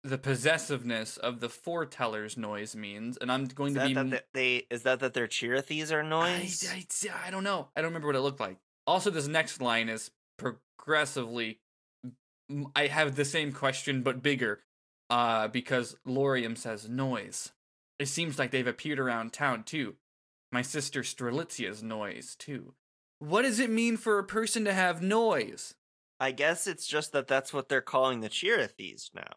[0.04, 4.24] the possessiveness of the foreteller's noise means, and I'm going Is to be that th-
[4.32, 6.66] they is that that their Chirithys are I, noise?
[6.66, 7.68] I, I don't know.
[7.76, 8.56] I don't remember what it looked like.
[8.86, 11.58] Also, this next line is progressively.
[12.74, 14.60] I have the same question, but bigger,
[15.10, 17.52] uh, because Lauriam says noise.
[17.98, 19.94] It seems like they've appeared around town too.
[20.52, 22.74] My sister Strelitzia's noise too.
[23.18, 25.74] What does it mean for a person to have noise?
[26.20, 29.32] I guess it's just that that's what they're calling the Chirithys now.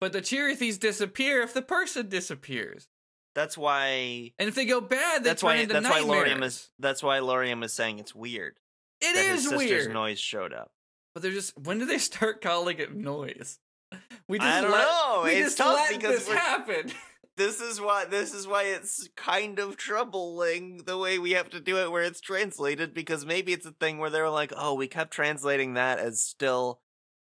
[0.00, 2.88] But the Chirithys disappear if the person disappears,
[3.34, 4.32] That's why.
[4.38, 5.64] and if they go bad, they That's why.
[5.64, 6.28] That's why nightmares.
[6.28, 6.70] Lauriam is.
[6.78, 8.56] That's why Lauriam is saying it's weird.
[9.00, 9.92] It that is his sister's weird.
[9.92, 10.72] noise showed up.
[11.14, 13.58] But they're just when do they start calling it noise?
[14.28, 15.22] We just I don't let, know.
[15.24, 16.92] We It's just tough let because this happen.
[17.34, 18.04] This is why.
[18.04, 22.02] This is why it's kind of troubling the way we have to do it, where
[22.02, 22.92] it's translated.
[22.92, 26.80] Because maybe it's a thing where they're like, "Oh, we kept translating that as still."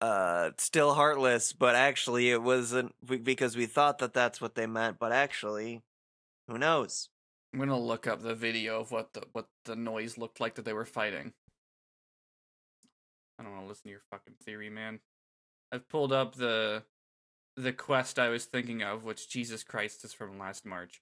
[0.00, 4.98] uh still heartless but actually it wasn't because we thought that that's what they meant
[4.98, 5.82] but actually
[6.48, 7.10] Who knows?
[7.52, 10.64] I'm gonna look up the video of what the what the noise looked like that
[10.64, 11.32] they were fighting.
[13.40, 15.00] I don't want to listen to your fucking theory, man.
[15.72, 16.82] I've pulled up the
[17.56, 21.00] the quest I was thinking of, which Jesus Christ is from last March.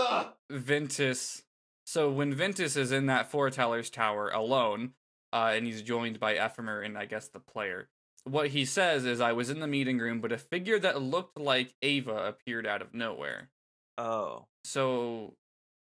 [0.50, 1.42] Ventus.
[1.86, 4.92] So when Ventus is in that foreteller's tower alone,
[5.32, 7.88] uh, and he's joined by Ephemer and I guess the player,
[8.24, 11.38] what he says is, "I was in the meeting room, but a figure that looked
[11.38, 13.50] like Ava appeared out of nowhere."
[13.98, 14.46] oh.
[14.66, 15.34] So,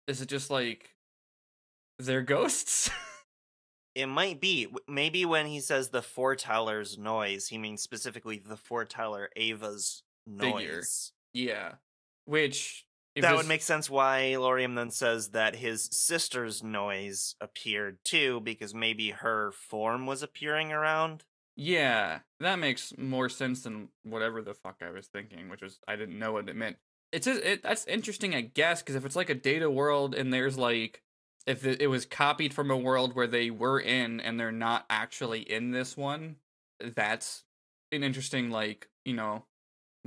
[0.07, 0.95] is it just like
[1.99, 2.91] they're ghosts?
[3.99, 4.69] It might be.
[4.87, 10.77] Maybe when he says the foreteller's noise, he means specifically the foreteller Ava's Figure.
[10.77, 11.13] noise.
[11.33, 11.73] yeah.
[12.27, 18.41] Which that would make sense why Lauriam then says that his sister's noise appeared too,
[18.41, 21.25] because maybe her form was appearing around.
[21.57, 25.97] Yeah, that makes more sense than whatever the fuck I was thinking, which was I
[25.97, 26.77] didn't know what it meant.
[27.11, 30.33] It's just, it that's interesting, I guess, because if it's like a data world and
[30.33, 31.03] there's like
[31.49, 34.85] if it, it was copied from a world where they were in and they're not
[34.91, 36.37] actually in this one,
[36.95, 37.45] that's
[37.91, 39.45] an interesting like you know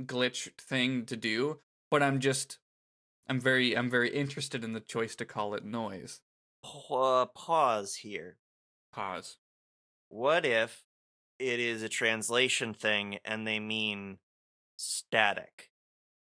[0.00, 1.58] glitch thing to do.
[1.90, 2.58] But I'm just
[3.28, 6.20] I'm very I'm very interested in the choice to call it noise.
[6.64, 8.38] Pa- pause here.
[8.92, 9.38] Pause.
[10.08, 10.84] What if
[11.38, 14.18] it is a translation thing and they mean
[14.76, 15.70] static?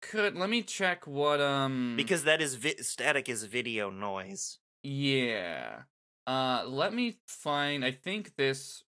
[0.01, 4.59] Could let me check what um Because that is vi- static is video noise.
[4.83, 5.83] Yeah.
[6.27, 8.85] Uh let me find I think this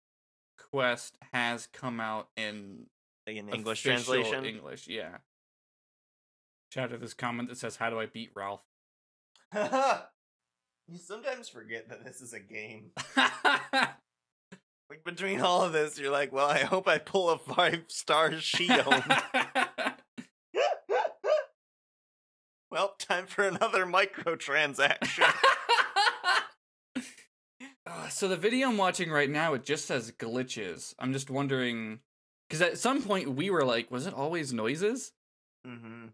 [0.71, 2.85] quest has come out in
[3.27, 4.45] an English translation.
[4.45, 5.17] English, yeah.
[6.71, 8.63] Shout out to this comment that says how do I beat Ralph?
[9.55, 12.91] you sometimes forget that this is a game.
[14.89, 18.31] Like between all of this, you're like, well, I hope I pull a five star
[18.39, 18.87] Shield.
[22.71, 25.31] well, time for another microtransaction.
[28.09, 30.93] So the video I'm watching right now it just says glitches.
[30.99, 31.99] I'm just wondering
[32.49, 35.13] cuz at some point we were like was it always noises?
[35.67, 36.07] mm-hmm.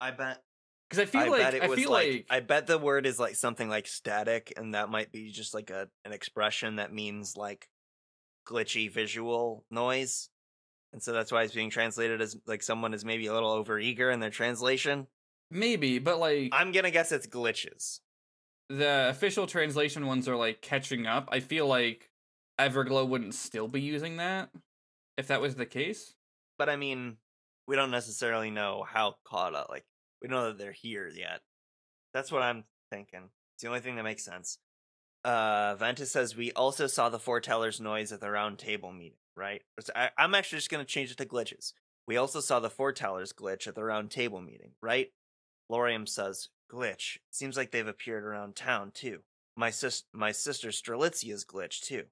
[0.00, 0.42] I bet.
[0.90, 2.78] Cuz I feel I like bet it I was feel like, like, I bet the
[2.78, 6.76] word is like something like static, and that might be just like a an expression
[6.76, 7.68] that means like
[8.46, 10.30] glitchy visual noise,
[10.92, 14.12] and so that's why it's being translated as like someone is maybe a little overeager
[14.12, 15.06] in their translation.
[15.50, 18.00] maybe, but like I'm gonna guess it's glitches.
[18.70, 21.28] The official translation ones are like catching up.
[21.30, 22.08] I feel like
[22.58, 24.50] Everglow wouldn't still be using that
[25.18, 26.14] if that was the case.
[26.56, 27.16] But I mean,
[27.66, 29.68] we don't necessarily know how caught up.
[29.70, 29.84] Like,
[30.22, 31.40] we know that they're here yet.
[32.14, 33.30] That's what I'm thinking.
[33.54, 34.58] It's the only thing that makes sense.
[35.24, 39.62] Uh, Ventus says we also saw the foreteller's noise at the round table meeting, right?
[39.94, 41.72] I, I'm actually just to change it to glitches.
[42.06, 45.08] We also saw the foreteller's glitch at the round table meeting, right?
[45.70, 47.18] Lauriam says, glitch.
[47.30, 49.20] Seems like they've appeared around town, too.
[49.56, 52.04] My sis, my sister Strelitzia's glitch, too.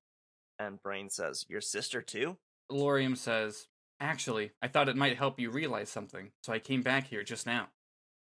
[0.58, 2.38] And Brain says, your sister, too?
[2.70, 3.68] Lauriam says,
[4.00, 7.46] Actually, I thought it might help you realize something, so I came back here just
[7.46, 7.68] now.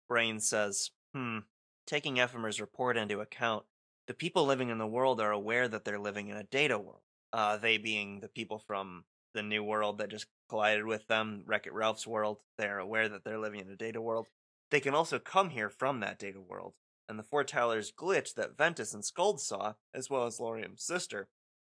[0.07, 1.39] Brain says, hmm,
[1.85, 3.65] taking Ephemer's report into account,
[4.07, 7.01] the people living in the world are aware that they're living in a data world.
[7.33, 11.67] Uh, they being the people from the new world that just collided with them, Wreck
[11.67, 12.37] It Ralph's world.
[12.57, 14.27] They're aware that they're living in a data world.
[14.71, 16.73] They can also come here from that data world.
[17.07, 21.27] And the foreteller's glitch that Ventus and Skuld saw, as well as Lauriam's sister,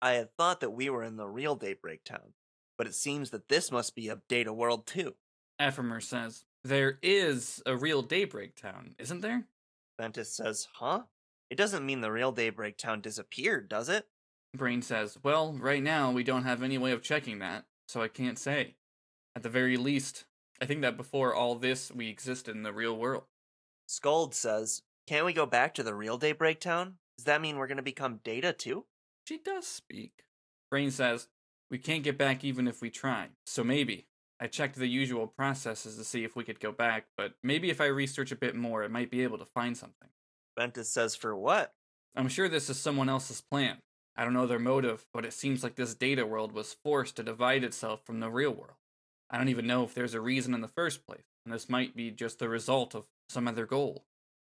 [0.01, 2.35] I had thought that we were in the real Daybreak Town.
[2.79, 5.15] But it seems that this must be a data world too.
[5.61, 9.47] Ephemer says, There is a real Daybreak town, isn't there?
[9.99, 11.03] Ventus says, Huh?
[11.51, 14.07] It doesn't mean the real Daybreak Town disappeared, does it?
[14.55, 18.09] Brain says, Well, right now we don't have any way of checking that, so I
[18.09, 18.75] can't say.
[19.35, 20.25] At the very least,
[20.61, 23.25] I think that before all this, we existed in the real world.
[23.89, 26.95] Skuld says, Can't we go back to the real Daybreak Town?
[27.19, 28.87] Does that mean we're gonna become Data too?
[29.25, 30.25] She does speak.
[30.71, 31.29] Brain says,
[31.71, 34.07] We can't get back even if we try, so maybe.
[34.39, 37.81] I checked the usual processes to see if we could go back, but maybe if
[37.81, 40.09] I research a bit more, I might be able to find something.
[40.59, 41.73] Ventus says, For what?
[42.15, 43.79] I'm sure this is someone else's plan.
[44.17, 47.23] I don't know their motive, but it seems like this data world was forced to
[47.23, 48.77] divide itself from the real world.
[49.31, 51.97] I don't even know if there's a reason in the first place, and this might
[51.97, 54.05] be just the result of some other goal.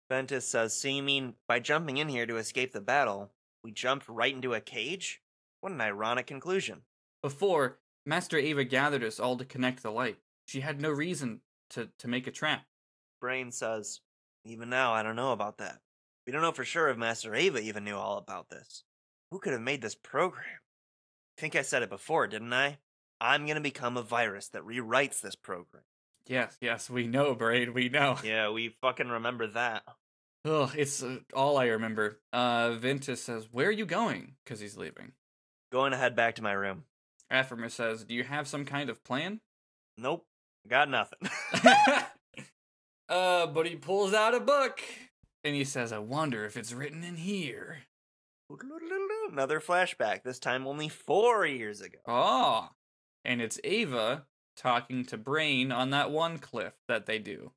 [0.09, 3.31] Ventus says, So you mean by jumping in here to escape the battle,
[3.63, 5.21] we jumped right into a cage?
[5.59, 6.81] What an ironic conclusion.
[7.21, 10.17] Before, Master Ava gathered us all to connect the light.
[10.45, 12.65] She had no reason to, to make a trap.
[13.19, 14.01] Brain says,
[14.43, 15.79] Even now, I don't know about that.
[16.25, 18.83] We don't know for sure if Master Ava even knew all about this.
[19.31, 20.59] Who could have made this program?
[21.37, 22.79] I think I said it before, didn't I?
[23.21, 25.83] I'm gonna become a virus that rewrites this program.
[26.27, 28.17] Yes, yes, we know, Brain, we know.
[28.23, 29.83] Yeah, we fucking remember that.
[30.43, 32.19] Ugh, it's uh, all I remember.
[32.33, 35.11] Uh, Ventus says, "Where are you going?" Because he's leaving.
[35.71, 36.85] Going to head back to my room.
[37.31, 39.39] Ephemer says, "Do you have some kind of plan?"
[39.97, 40.25] Nope.
[40.67, 41.19] Got nothing.
[43.09, 44.81] uh, but he pulls out a book
[45.43, 47.83] and he says, "I wonder if it's written in here."
[49.31, 50.23] Another flashback.
[50.23, 51.99] This time only four years ago.
[52.07, 52.69] Oh,
[53.25, 54.25] and it's Ava
[54.57, 57.51] talking to Brain on that one cliff that they do.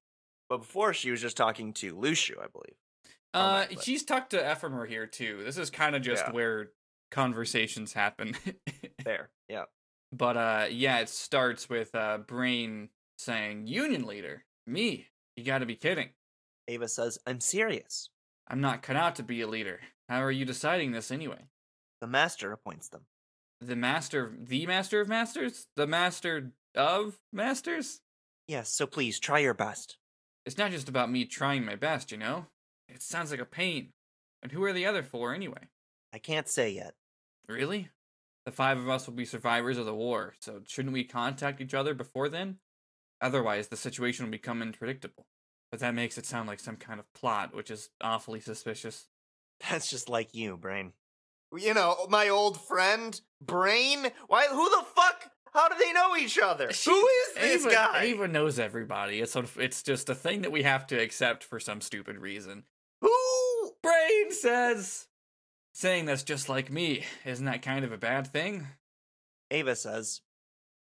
[0.48, 2.76] But before she was just talking to Luxu, I believe.
[3.32, 5.42] Uh, she's talked to Ephemer here too.
[5.44, 6.32] This is kind of just Yeah.
[6.32, 6.70] where
[7.10, 8.36] conversations happen.
[9.04, 9.28] There.
[9.50, 9.64] Yeah.
[10.12, 15.08] but uh, yeah, it starts with uh, Brain saying, "Union leader, me?
[15.36, 16.10] You got to be kidding!
[16.68, 18.08] Ava says, I'm serious.
[18.48, 19.80] I'm not cut out to be a leader.
[20.08, 21.48] How are you deciding this anyway?"
[22.00, 23.02] The master appoints them.
[23.64, 28.00] The master, the master of masters, the master of masters.
[28.46, 29.96] Yes, so please try your best.
[30.44, 32.46] It's not just about me trying my best, you know?
[32.88, 33.88] It sounds like a pain.
[34.42, 35.68] And who are the other four anyway?
[36.12, 36.94] I can't say yet.
[37.48, 37.88] Really?
[38.44, 41.72] The five of us will be survivors of the war, so shouldn't we contact each
[41.72, 42.58] other before then?
[43.22, 45.24] Otherwise, the situation will become unpredictable.
[45.70, 49.08] But that makes it sound like some kind of plot, which is awfully suspicious.
[49.70, 50.92] That's just like you, Brain.
[51.56, 54.10] You know, my old friend, Brain?
[54.28, 55.30] Why, who the fuck?
[55.52, 56.72] How do they know each other?
[56.72, 58.02] She- who is this Ava, guy?
[58.04, 59.20] Ava knows everybody.
[59.20, 62.64] It's it's just a thing that we have to accept for some stupid reason.
[63.00, 63.72] Who?
[63.82, 65.06] Brain says,
[65.72, 67.04] saying that's just like me.
[67.24, 68.66] Isn't that kind of a bad thing?
[69.50, 70.22] Ava says,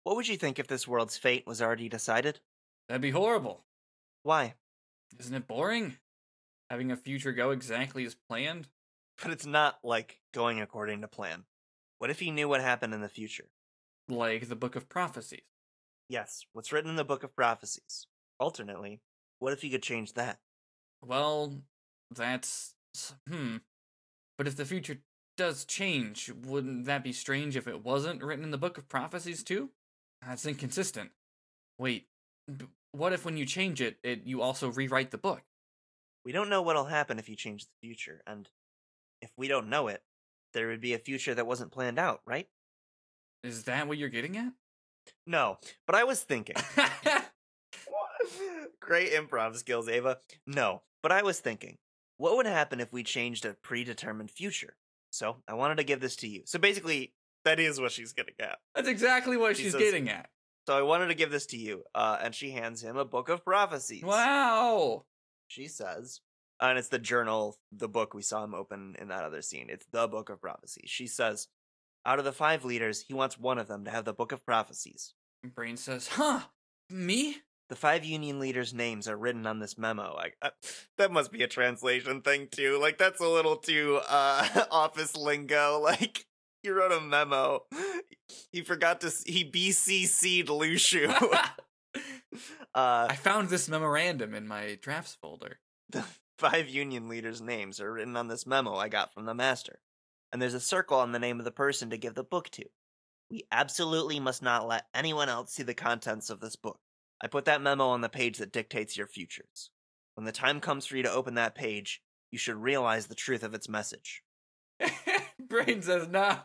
[0.04, 2.40] What would you think if this world's fate was already decided?
[2.88, 3.64] That'd be horrible.
[4.22, 4.54] Why?
[5.18, 5.96] Isn't it boring?
[6.70, 8.68] Having a future go exactly as planned?
[9.20, 11.44] But it's not like going according to plan.
[11.98, 13.48] What if he knew what happened in the future?
[14.08, 15.42] Like the Book of Prophecies.
[16.08, 18.06] Yes, what's written in the Book of Prophecies.
[18.40, 19.00] Alternately,
[19.38, 20.38] what if he could change that?
[21.04, 21.62] Well,
[22.14, 22.74] that's.
[23.28, 23.58] Hmm.
[24.36, 24.98] But if the future
[25.36, 29.42] does change, wouldn't that be strange if it wasn't written in the Book of Prophecies
[29.42, 29.70] too?
[30.26, 31.10] That's inconsistent.
[31.78, 32.06] Wait,
[32.92, 35.42] what if when you change it, it you also rewrite the book?
[36.24, 38.48] We don't know what'll happen if you change the future, and
[39.22, 40.02] if we don't know it,
[40.52, 42.48] there would be a future that wasn't planned out, right?
[43.42, 44.52] Is that what you're getting at?
[45.26, 45.56] No,
[45.86, 46.56] but I was thinking.
[48.80, 50.18] Great improv skills, Ava.
[50.46, 51.78] No, but I was thinking,
[52.18, 54.76] what would happen if we changed a predetermined future?
[55.10, 56.42] So I wanted to give this to you.
[56.46, 57.12] So basically,
[57.44, 58.58] that is what she's getting at.
[58.74, 60.28] That's exactly what She she's says- getting at.
[60.68, 63.28] So I wanted to give this to you, uh, and she hands him a book
[63.28, 64.04] of prophecies.
[64.04, 65.06] Wow.
[65.48, 66.20] She says,
[66.70, 69.66] and it's the journal, the book we saw him open in that other scene.
[69.68, 70.88] It's the book of prophecies.
[70.88, 71.48] She says,
[72.06, 74.44] out of the five leaders, he wants one of them to have the book of
[74.46, 75.14] prophecies.
[75.54, 76.42] Brain says, "Huh?
[76.88, 77.38] Me?
[77.68, 80.16] The five union leaders' names are written on this memo.
[80.18, 80.50] I, uh,
[80.98, 82.78] that must be a translation thing too.
[82.80, 85.80] Like that's a little too uh office lingo.
[85.82, 86.26] Like
[86.62, 87.64] he wrote a memo.
[88.52, 89.12] He forgot to.
[89.26, 91.08] He BCC'd Luxu.
[91.92, 91.98] uh,
[92.74, 95.58] I found this memorandum in my drafts folder."
[96.38, 99.80] Five union leaders' names are written on this memo I got from the master,
[100.32, 102.64] and there's a circle on the name of the person to give the book to.
[103.30, 106.80] We absolutely must not let anyone else see the contents of this book.
[107.22, 109.70] I put that memo on the page that dictates your futures.
[110.14, 113.42] When the time comes for you to open that page, you should realize the truth
[113.42, 114.22] of its message.
[115.38, 116.38] Brain says, "Nah,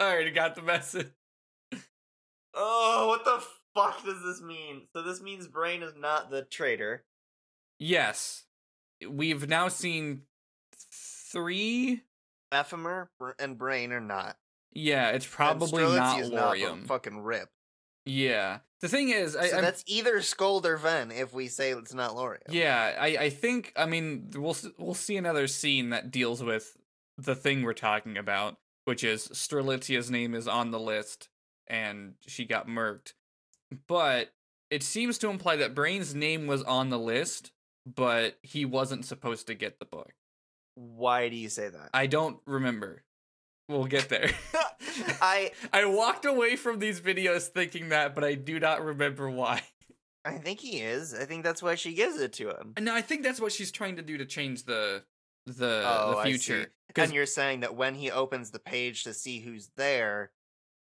[0.00, 1.12] I already got the message."
[2.54, 3.42] Oh, what the
[3.74, 4.82] fuck does this mean?
[4.92, 7.04] So this means Brain is not the traitor.
[7.78, 8.44] Yes,
[9.08, 10.22] we've now seen
[11.32, 12.02] three.
[12.52, 14.36] Ephemer and Brain are not.
[14.72, 16.86] Yeah, it's probably not Lauriam.
[16.86, 17.48] fucking rip.
[18.04, 21.70] yeah, the thing is, I, so I'm- that's either Skuld or Ven if we say
[21.72, 22.40] it's not Lauriam.
[22.50, 26.76] Yeah, I, I think I mean we'll we'll see another scene that deals with
[27.18, 31.28] the thing we're talking about, which is Strelitzia's name is on the list
[31.68, 33.12] and she got murked.
[33.86, 34.32] But
[34.70, 37.52] it seems to imply that Brain's name was on the list,
[37.86, 40.12] but he wasn't supposed to get the book.
[40.74, 41.90] Why do you say that?
[41.92, 43.04] I don't remember.
[43.68, 44.30] We'll get there.
[45.20, 49.62] I I walked away from these videos thinking that, but I do not remember why.
[50.24, 51.14] I think he is.
[51.14, 52.74] I think that's why she gives it to him.
[52.76, 55.02] And I think that's what she's trying to do to change the
[55.46, 56.68] the Oh, the future.
[56.94, 60.30] And you're saying that when he opens the page to see who's there,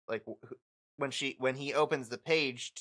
[0.08, 0.52] like wh- wh-
[1.00, 2.72] when she when he opens the page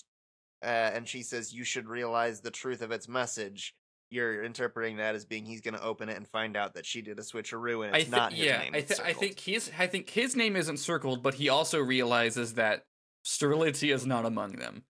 [0.63, 3.75] uh, and she says you should realize the truth of its message,
[4.09, 7.01] you're interpreting that as being he's going to open it and find out that she
[7.01, 8.75] did a switcheroo and it's thi- not his yeah, name.
[8.75, 12.53] I, th- I think his I think his name isn't circled, but he also realizes
[12.53, 12.85] that
[13.25, 14.83] Strelitzia is not among them,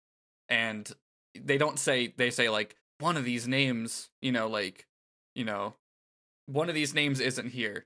[0.50, 0.90] and
[1.36, 4.86] they don't say they say like one of these names, you know, like
[5.36, 5.76] you know,
[6.46, 7.86] one of these names isn't here.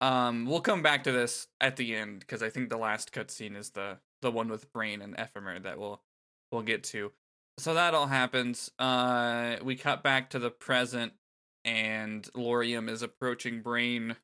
[0.00, 3.56] Um, we'll come back to this at the end because I think the last cutscene
[3.56, 6.02] is the the one with Brain and Ephemer that we'll
[6.50, 7.12] we'll get to.
[7.58, 8.70] So that all happens.
[8.78, 11.12] Uh, we cut back to the present,
[11.64, 14.16] and Lauriam is approaching Brain,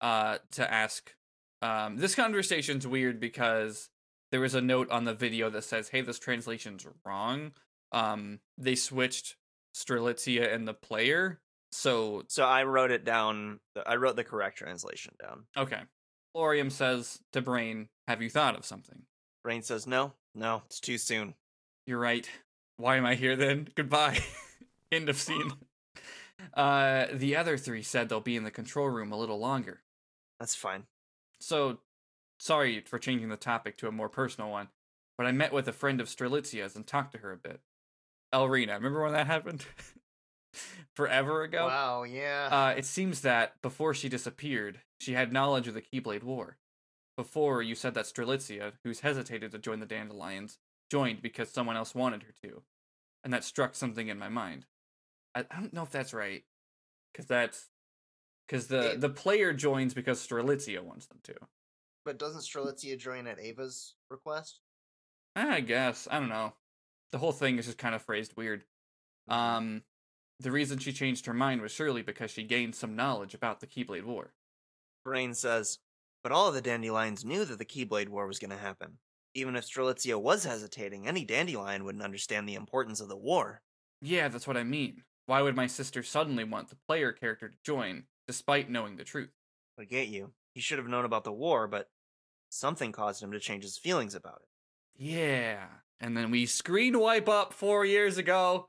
[0.00, 1.14] uh, to ask.
[1.62, 3.90] Um, this conversation's weird because
[4.30, 7.52] there was a note on the video that says, "Hey, this translation's wrong."
[7.92, 9.36] Um, they switched
[9.74, 11.40] Strelitzia and the player,
[11.72, 13.60] so So I wrote it down.
[13.86, 15.46] I wrote the correct translation down.
[15.56, 15.80] Okay.
[16.36, 19.02] Lauriam says to Brain, Have you thought of something?
[19.42, 21.34] Brain says, no, no, it's too soon.
[21.86, 22.28] You're right.
[22.80, 23.68] Why am I here then?
[23.74, 24.20] Goodbye.
[24.92, 25.52] End of scene.
[26.54, 29.82] Uh, the other three said they'll be in the control room a little longer.
[30.38, 30.84] That's fine.
[31.38, 31.80] So,
[32.38, 34.68] sorry for changing the topic to a more personal one,
[35.18, 37.60] but I met with a friend of Strelitzia's and talked to her a bit.
[38.34, 39.66] Elrena, remember when that happened?
[40.96, 41.66] Forever ago?
[41.66, 42.48] Wow, yeah.
[42.50, 46.56] Uh, it seems that before she disappeared, she had knowledge of the Keyblade War.
[47.18, 50.56] Before, you said that Strelitzia, who's hesitated to join the Dandelions,
[50.90, 52.62] joined because someone else wanted her to.
[53.24, 54.66] And that struck something in my mind.
[55.34, 56.42] I, I don't know if that's right.
[57.12, 57.68] Because that's.
[58.46, 61.34] Because the, It- the player joins because Strelitzia wants them to.
[62.04, 64.60] but doesn't Strelitzia join at Ava's request?
[65.36, 66.08] I guess.
[66.10, 66.54] I don't know.
[67.12, 68.64] The whole thing is just kind of phrased weird.
[69.28, 69.82] Um,
[70.40, 73.66] the reason she changed her mind was surely because she gained some knowledge about the
[73.66, 74.32] Keyblade War.
[75.04, 75.78] Brain says,
[76.22, 78.98] but all of the dandelions knew that the Keyblade War was going to happen.
[79.34, 83.62] Even if Strelitzia was hesitating, any dandelion wouldn't understand the importance of the war.
[84.02, 85.04] Yeah, that's what I mean.
[85.26, 89.30] Why would my sister suddenly want the player character to join, despite knowing the truth?
[89.78, 90.32] I get you.
[90.54, 91.88] He should have known about the war, but
[92.50, 94.48] something caused him to change his feelings about it.
[95.02, 95.66] Yeah.
[96.00, 98.68] And then we screen wipe up four years ago,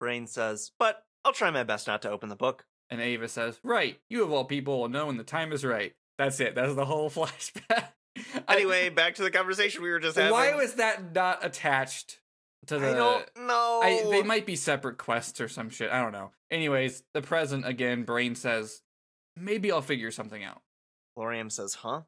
[0.00, 2.64] Brain says, but I'll try my best not to open the book.
[2.88, 5.92] and Ava says, Right, you of all people will know when the time is right.
[6.18, 6.54] That's it.
[6.54, 7.88] That's the whole flashback.
[8.48, 10.32] Anyway, back to the conversation we were just having.
[10.32, 12.18] why was that not attached
[12.66, 12.90] to the.
[12.90, 13.80] I don't know.
[13.82, 15.90] I, they might be separate quests or some shit.
[15.90, 16.32] I don't know.
[16.50, 18.82] Anyways, the present again, Brain says,
[19.36, 20.60] Maybe I'll figure something out.
[21.16, 22.02] Lauriam says, huh?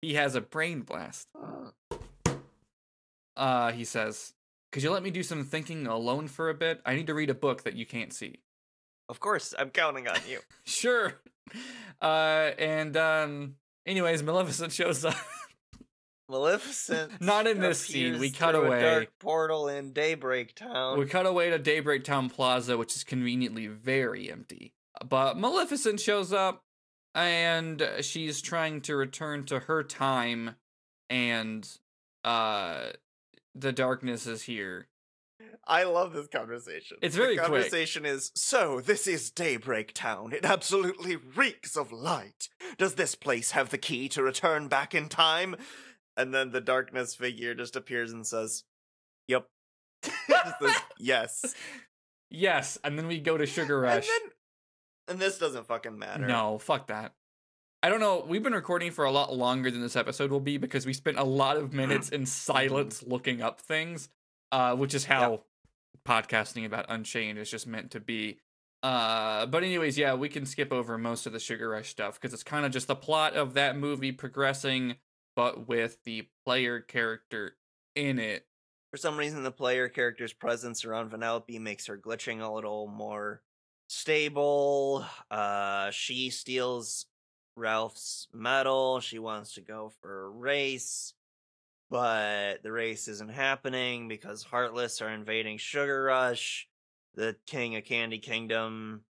[0.00, 1.28] He has a brain blast.
[3.36, 4.32] Uh, he says,
[4.72, 6.80] Could you let me do some thinking alone for a bit?
[6.86, 8.40] I need to read a book that you can't see.
[9.08, 10.38] Of course, I'm counting on you.
[10.64, 11.14] Sure.
[12.00, 15.16] Uh, and, um, anyways, Maleficent shows up.
[16.30, 17.20] Maleficent.
[17.20, 18.80] Not in this scene, we cut away.
[18.80, 20.98] dark portal in Daybreak Town.
[20.98, 24.72] we cut away to Daybreak Town Plaza, which is conveniently very empty.
[25.06, 26.62] But Maleficent shows up,
[27.14, 30.56] and she's trying to return to her time,
[31.08, 31.68] and,
[32.24, 32.90] uh,
[33.54, 34.86] the darkness is here.
[35.66, 36.98] I love this conversation.
[37.02, 37.52] It's very the quick.
[37.52, 38.80] conversation is so.
[38.80, 40.32] This is Daybreak Town.
[40.32, 42.48] It absolutely reeks of light.
[42.78, 45.56] Does this place have the key to return back in time?
[46.20, 48.64] And then the darkness figure just appears and says,
[49.28, 49.46] "Yep."
[50.60, 51.54] Says, yes.
[52.30, 54.06] Yes, and then we go to Sugar And Rush.
[54.06, 54.30] then,
[55.08, 56.26] and this doesn't fucking matter.
[56.26, 57.12] No, fuck that.
[57.82, 58.24] I don't know.
[58.26, 61.18] We've been recording for a lot longer than this episode will be because we spent
[61.18, 64.08] a lot of minutes in silence looking up things,
[64.52, 65.42] uh, which is how
[66.06, 68.38] podcasting about Unchained is just meant to be.
[68.82, 72.32] Uh, but anyways, yeah, we can skip over most of the Sugar Rush stuff because
[72.32, 74.96] it's kind of just the plot of that movie progressing,
[75.36, 77.56] but with the player character
[77.94, 78.46] in it.
[78.90, 83.42] For some reason, the player character's presence around Vanellope makes her glitching a little more
[83.88, 85.04] stable.
[85.30, 87.06] Uh, she steals
[87.56, 89.00] Ralph's medal.
[89.00, 91.14] She wants to go for a race,
[91.90, 96.68] but the race isn't happening because Heartless are invading Sugar Rush.
[97.14, 99.02] The king of Candy Kingdom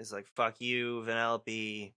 [0.00, 1.92] is like, fuck you, Vanellope.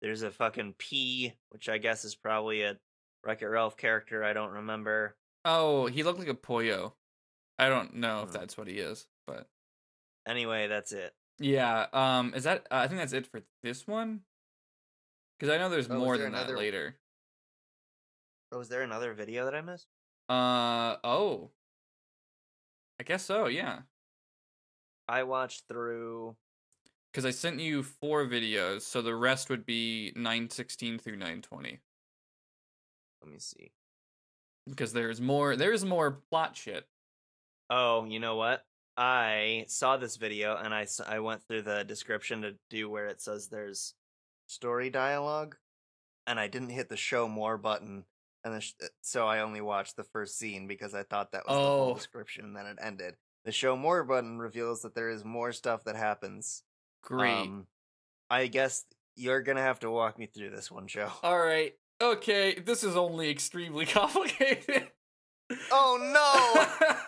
[0.00, 2.76] There's a fucking P, which I guess is probably a
[3.24, 4.22] Wreck It Ralph character.
[4.24, 5.16] I don't remember.
[5.44, 6.92] Oh, he looked like a Poyo.
[7.58, 8.34] I don't know if Hmm.
[8.34, 9.48] that's what he is, but
[10.26, 11.14] Anyway, that's it.
[11.38, 11.86] Yeah.
[11.92, 12.32] Um.
[12.34, 12.66] Is that?
[12.70, 14.24] Uh, I think that's it for this one.
[15.38, 16.96] Because I know there's Oh, more there than that later.
[18.52, 19.88] Oh, was there another video that I missed?
[20.28, 20.96] Uh.
[21.04, 21.50] Oh.
[22.98, 23.46] I guess so.
[23.46, 23.82] Yeah.
[25.08, 26.36] I watched through.
[27.12, 31.42] Because I sent you four videos, so the rest would be nine sixteen through nine
[31.42, 31.80] twenty.
[33.24, 33.72] Let me see.
[34.68, 35.56] Because there's more.
[35.56, 36.86] There's more plot shit.
[37.70, 38.64] Oh, you know what?
[38.96, 43.20] I saw this video and I I went through the description to do where it
[43.20, 43.94] says there's
[44.46, 45.56] story dialogue,
[46.26, 48.04] and I didn't hit the show more button,
[48.44, 51.46] and the sh- uh, so I only watched the first scene because I thought that
[51.46, 51.94] was the whole Oh.
[51.94, 53.16] description, and then it ended.
[53.44, 56.62] The show more button reveals that there is more stuff that happens.
[57.02, 57.32] Great.
[57.32, 57.66] Um,
[58.30, 58.84] I guess
[59.16, 61.10] You're gonna have to walk me through this one, Joe.
[61.22, 61.74] All right.
[62.02, 64.88] Okay, this is only extremely complicated.
[65.70, 65.98] Oh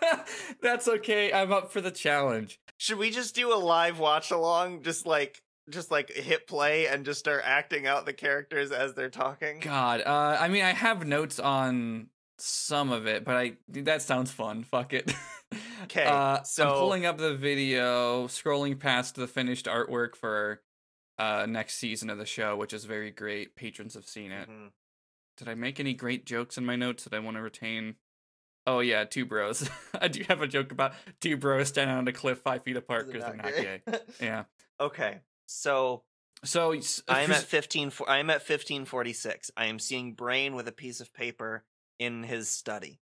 [0.05, 0.23] no!
[0.61, 1.33] That's okay.
[1.33, 2.59] I'm up for the challenge.
[2.77, 4.83] Should we just do a live watch along?
[4.83, 9.09] Just like just like hit play and just start acting out the characters as they're
[9.09, 9.59] talking?
[9.59, 12.07] God, uh, I mean, I have notes on
[12.37, 14.63] some of it, but I that sounds fun.
[14.63, 15.13] Fuck it.
[15.87, 20.61] 'Kay, uh, so- I'm pulling up the video, scrolling past the finished artwork for
[21.17, 23.55] uh next season of the show, which is very great.
[23.55, 24.49] Patrons have seen it.
[24.49, 24.71] Mhm.
[25.37, 27.95] Did I make any great jokes in my notes that I want to retain?
[28.65, 29.69] Oh yeah, two bros.
[29.93, 33.07] I do have a joke about two bros standing on a cliff five feet apart
[33.07, 33.81] because they're not gay.
[34.19, 34.43] Yeah.
[34.79, 35.19] okay.
[35.45, 36.03] So
[36.43, 36.73] So
[37.07, 37.91] I am at fifteen.
[38.07, 39.49] I am at fifteen forty six.
[39.55, 41.63] I am seeing Brain with a piece of paper
[41.99, 42.99] in his study.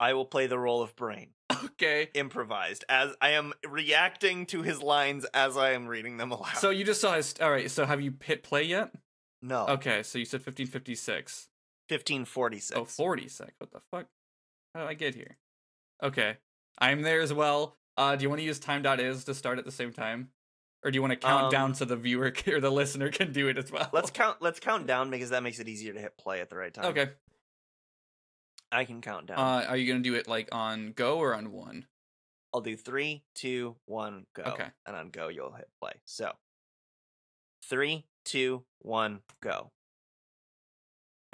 [0.00, 1.30] I will play the role of Brain,
[1.64, 2.08] okay.
[2.14, 6.56] improvised, as I am reacting to his lines as I am reading them aloud.
[6.56, 7.34] So you just saw his.
[7.40, 7.70] All right.
[7.70, 8.92] So have you hit play yet?
[9.42, 10.02] no, Okay.
[10.02, 11.48] So you said fifteen fifty six.
[11.88, 12.78] fifteen forty six.
[12.78, 13.52] Oh, 46.
[13.58, 14.06] What the fuck?
[14.74, 15.36] How did I get here?
[16.02, 16.36] Okay.
[16.78, 17.76] I'm there as well.
[17.96, 20.28] Uh, do you want to use time.is to start at the same time?
[20.84, 23.32] Or do you want to count Um, down so the viewer or the listener can
[23.32, 23.90] do it as well?
[23.92, 24.36] Let's count.
[24.40, 26.84] Let's count down because that makes it easier to hit play at the right time.
[26.86, 27.08] Okay.
[28.70, 29.38] I can count down.
[29.38, 31.86] Uh, are you going to do it like on go or on one?
[32.54, 34.42] I'll do three, two, one, go.
[34.42, 34.68] Okay.
[34.86, 35.92] And on go, you'll hit play.
[36.04, 36.32] So,
[37.64, 39.70] three, two, one, go.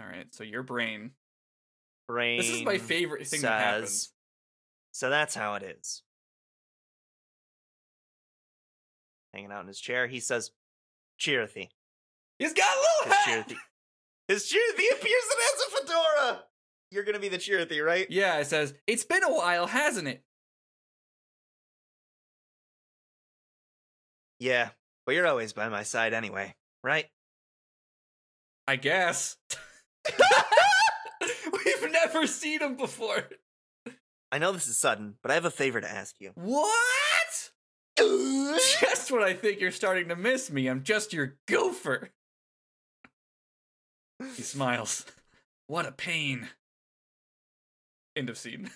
[0.01, 0.27] All right.
[0.33, 1.13] So your brain.
[2.09, 2.39] Brain.
[2.39, 3.91] This is my favorite thing that happens.
[3.91, 4.09] says-
[4.93, 6.03] So that's how it is.
[9.33, 10.51] Hanging out in his chair, he says,
[11.21, 11.69] Chirithy.
[12.39, 13.53] He's got a little His hat.
[14.29, 16.45] His Chirithy appears and has a fedora!
[16.95, 18.07] You're gonna be the Chirithy, right?
[18.09, 20.23] Yeah, it says, it's been a while, hasn't it?
[24.39, 24.69] Yeah.
[25.05, 27.07] But you're always by my side anyway, right?
[28.69, 29.37] I guess.
[31.21, 33.25] We've never seen him before.
[34.31, 36.31] I know this is sudden, but I have a favor to ask you.
[36.37, 37.51] What?
[37.99, 42.11] Just when I think you're starting to miss me, I'm just your gopher.
[44.37, 45.05] He smiles.
[45.67, 46.49] What a pain.
[48.17, 48.71] End of scene.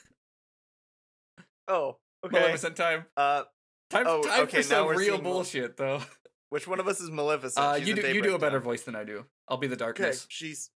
[1.68, 2.38] oh, okay.
[2.38, 3.04] Maleficent time.
[3.16, 3.44] Uh,
[3.90, 6.02] Time, Oh, time okay, for now some real Mal- bullshit, though.
[6.50, 7.64] which one of us is Maleficent?
[7.64, 9.24] Uh, you do you do a better voice than I do.
[9.48, 10.26] I'll be the Okay, darkness.
[10.28, 10.68] she's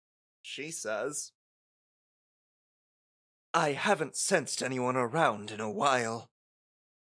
[0.42, 1.32] she says,
[3.52, 6.30] "I haven't sensed anyone around in a while,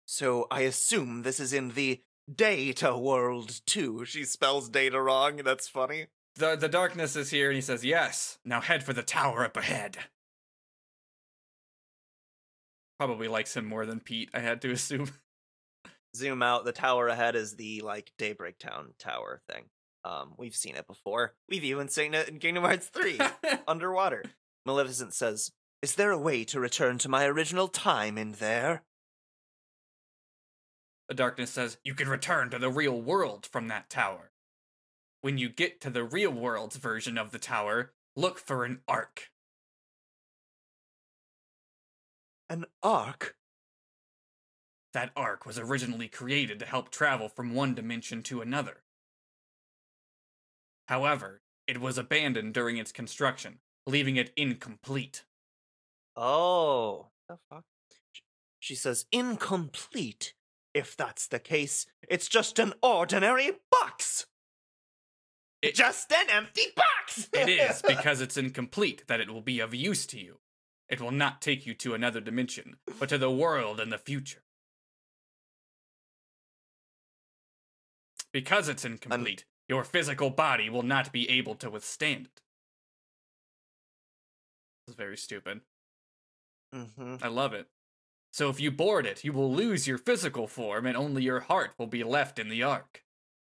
[0.07, 2.03] so I assume this is in the
[2.34, 5.36] data world too." She spells data wrong.
[5.45, 6.07] That's funny.
[6.36, 8.38] The the darkness is here, and he says, "Yes.
[8.47, 9.99] Now head for the tower up ahead."
[13.03, 14.30] Probably likes him more than Pete.
[14.32, 15.11] I had to assume.
[16.16, 16.64] Zoom out.
[16.64, 19.64] The tower ahead is the like Daybreak Town tower thing.
[20.05, 21.34] Um, we've seen it before.
[21.48, 23.18] We've even seen it in Kingdom Hearts three.
[23.66, 24.22] underwater.
[24.64, 25.50] Maleficent says,
[25.82, 28.84] Is there a way to return to my original time in there?
[31.09, 34.30] The darkness says, You can return to the real world from that tower.
[35.22, 39.32] When you get to the real world's version of the tower, look for an ark.
[42.53, 43.34] An ark?
[44.92, 48.82] That ark was originally created to help travel from one dimension to another.
[50.86, 55.24] However, it was abandoned during its construction, leaving it incomplete.
[56.14, 57.07] Oh.
[57.26, 57.64] The fuck?
[58.61, 60.34] She says, Incomplete.
[60.74, 64.26] If that's the case, it's just an ordinary box.
[65.62, 67.30] It- just an empty box.
[67.32, 70.41] It is because it's incomplete that it will be of use to you.
[70.93, 74.43] It will not take you to another dimension, but to the world and the future.
[78.30, 82.43] Because it's incomplete, your physical body will not be able to withstand it.
[84.86, 85.62] This is very stupid.
[86.74, 87.68] hmm I love it.
[88.30, 91.72] So if you board it, you will lose your physical form and only your heart
[91.78, 93.03] will be left in the ark.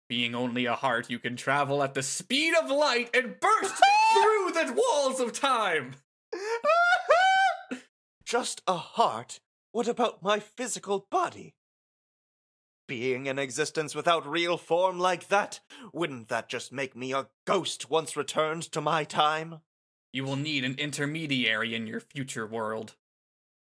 [0.09, 3.75] Being only a heart, you can travel at the speed of light and burst
[4.13, 5.97] through the walls of time.
[8.33, 9.41] Just a heart?
[9.73, 11.53] What about my physical body?
[12.89, 15.61] Being in existence without real form like that,
[15.93, 19.61] wouldn't that just make me a ghost once returned to my time?
[20.15, 22.95] You will need an intermediary in your future world,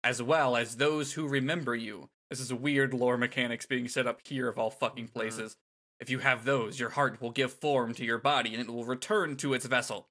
[0.03, 2.09] as well as those who remember you.
[2.31, 5.19] This is weird lore mechanics being set up here of all fucking mm-hmm.
[5.19, 5.59] places.
[6.01, 8.87] If you have those, your heart will give form to your body and it will
[8.87, 10.09] return to its vessel.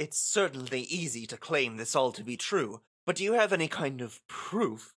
[0.00, 3.68] It's certainly easy to claim this all to be true, but do you have any
[3.68, 4.94] kind of proof?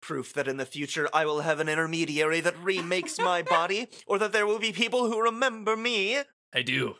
[0.00, 4.18] Proof that in the future I will have an intermediary that remakes my body, or
[4.18, 6.22] that there will be people who remember me.
[6.52, 6.96] I do.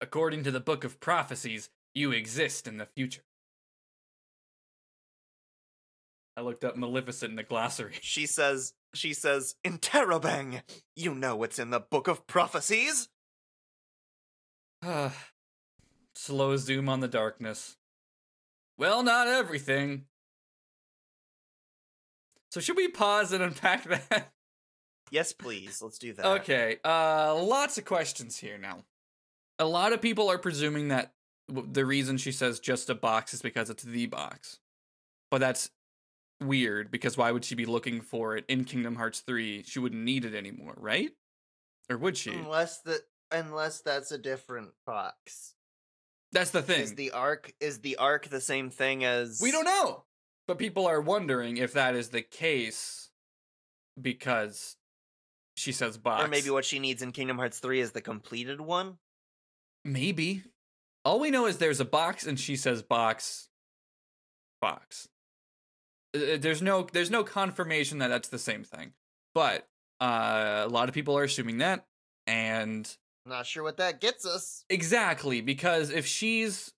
[0.00, 3.24] According to the Book of Prophecies, you exist in the future.
[6.38, 7.98] I looked up Maleficent in the glossary.
[8.00, 10.62] She says, she says, Interrobang!
[10.96, 13.10] You know what's in the Book of Prophecies?
[16.14, 17.76] Slow zoom on the darkness.
[18.78, 20.06] Well, not everything.
[22.50, 24.32] So should we pause and unpack that?
[25.10, 25.82] Yes, please.
[25.82, 26.24] Let's do that.
[26.24, 26.78] Okay.
[26.84, 28.84] Uh lots of questions here now.
[29.58, 31.12] A lot of people are presuming that
[31.48, 34.58] the reason she says just a box is because it's the box.
[35.30, 35.70] But that's
[36.40, 39.64] weird because why would she be looking for it in Kingdom Hearts 3?
[39.64, 41.10] She wouldn't need it anymore, right?
[41.90, 42.32] Or would she?
[42.32, 43.00] Unless the
[43.32, 45.54] unless that's a different box.
[46.32, 46.82] That's the thing.
[46.82, 50.04] Is the ark is the ark the same thing as We don't know.
[50.46, 53.10] But people are wondering if that is the case
[54.00, 54.76] because
[55.56, 56.24] she says box.
[56.24, 58.98] Or maybe what she needs in Kingdom Hearts 3 is the completed one?
[59.84, 60.42] Maybe.
[61.04, 63.48] All we know is there's a box and she says box
[64.60, 65.08] box.
[66.14, 68.92] Uh, There's no there's no confirmation that that's the same thing.
[69.34, 69.66] But
[70.00, 71.86] uh, a lot of people are assuming that
[72.26, 72.88] and
[73.30, 74.64] Not sure what that gets us.
[74.68, 76.72] Exactly, because if she's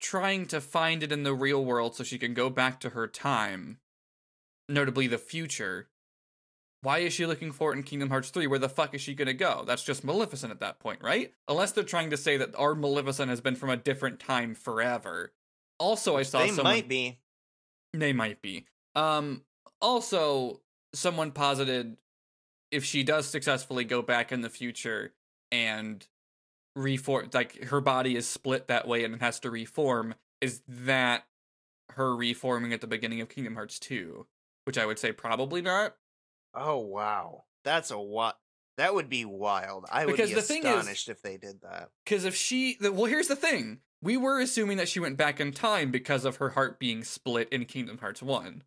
[0.00, 3.06] trying to find it in the real world so she can go back to her
[3.06, 3.78] time,
[4.66, 5.88] notably the future,
[6.80, 8.46] why is she looking for it in Kingdom Hearts 3?
[8.46, 9.64] Where the fuck is she gonna go?
[9.66, 11.34] That's just Maleficent at that point, right?
[11.46, 15.34] Unless they're trying to say that our Maleficent has been from a different time forever.
[15.78, 16.46] Also, I saw some.
[16.46, 16.74] They someone.
[16.74, 17.18] might be.
[17.92, 18.64] They might be.
[18.96, 19.42] Um.
[19.82, 20.62] Also,
[20.94, 21.98] someone posited
[22.70, 25.12] if she does successfully go back in the future
[25.52, 26.06] and
[26.76, 31.24] reform, like her body is split that way and it has to reform, is that
[31.90, 34.26] her reforming at the beginning of Kingdom Hearts 2?
[34.64, 35.96] Which I would say probably not.
[36.54, 37.44] Oh wow.
[37.64, 38.38] That's a what
[38.76, 39.84] that would be wild.
[39.90, 41.90] I would Because be thing is- astonished if they did that.
[42.04, 45.40] Because if she, the, well, here's the thing: we were assuming that she went back
[45.40, 48.62] in time because of her heart being split in Kingdom Hearts One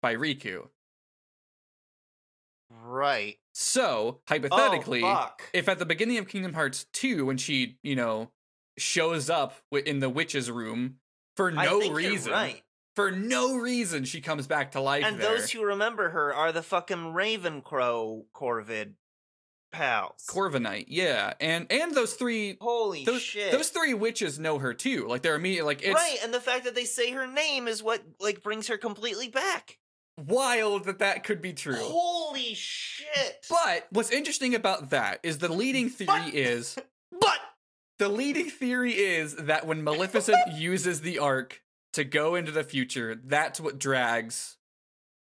[0.00, 0.68] by Riku.
[2.70, 3.38] Right.
[3.60, 7.96] So oh, hypothetically, oh, if at the beginning of Kingdom Hearts 2, when she, you
[7.96, 8.30] know,
[8.78, 10.98] shows up in the witch's room
[11.34, 12.62] for no reason, right.
[12.94, 15.02] for no reason, she comes back to life.
[15.04, 15.32] And there.
[15.32, 18.92] those who remember her are the fucking Ravencrow Corvid
[19.72, 20.24] pals.
[20.30, 23.50] Corviknight, yeah, and and those three, Holy those shit.
[23.50, 25.08] those three witches know her too.
[25.08, 27.82] Like they're immediately like it's right, and the fact that they say her name is
[27.82, 29.78] what like brings her completely back.
[30.26, 31.76] Wild that that could be true.
[31.78, 33.46] Holy shit.
[33.48, 36.76] But what's interesting about that is the leading theory But- is
[37.20, 37.38] but
[37.98, 41.62] The leading theory is that when Maleficent uses the ark
[41.94, 44.56] to go into the future, that's what drags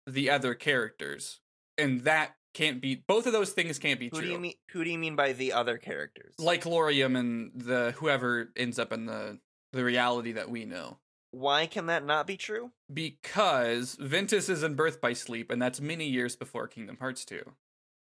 [0.07, 1.41] the other characters.
[1.79, 4.27] And that can't be both of those things can't be who true.
[4.27, 6.35] do you mean who do you mean by the other characters?
[6.39, 9.39] Like Lauriam and the whoever ends up in the
[9.73, 10.99] the reality that we know.
[11.33, 12.71] Why can that not be true?
[12.93, 17.43] Because Ventus is in Birth by Sleep, and that's many years before Kingdom Hearts 2.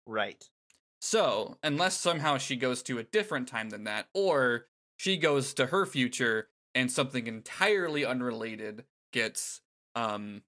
[0.07, 0.49] Right.
[1.01, 4.66] So, unless somehow she goes to a different time than that, or
[4.97, 9.61] she goes to her future and something entirely unrelated gets
[9.95, 10.43] um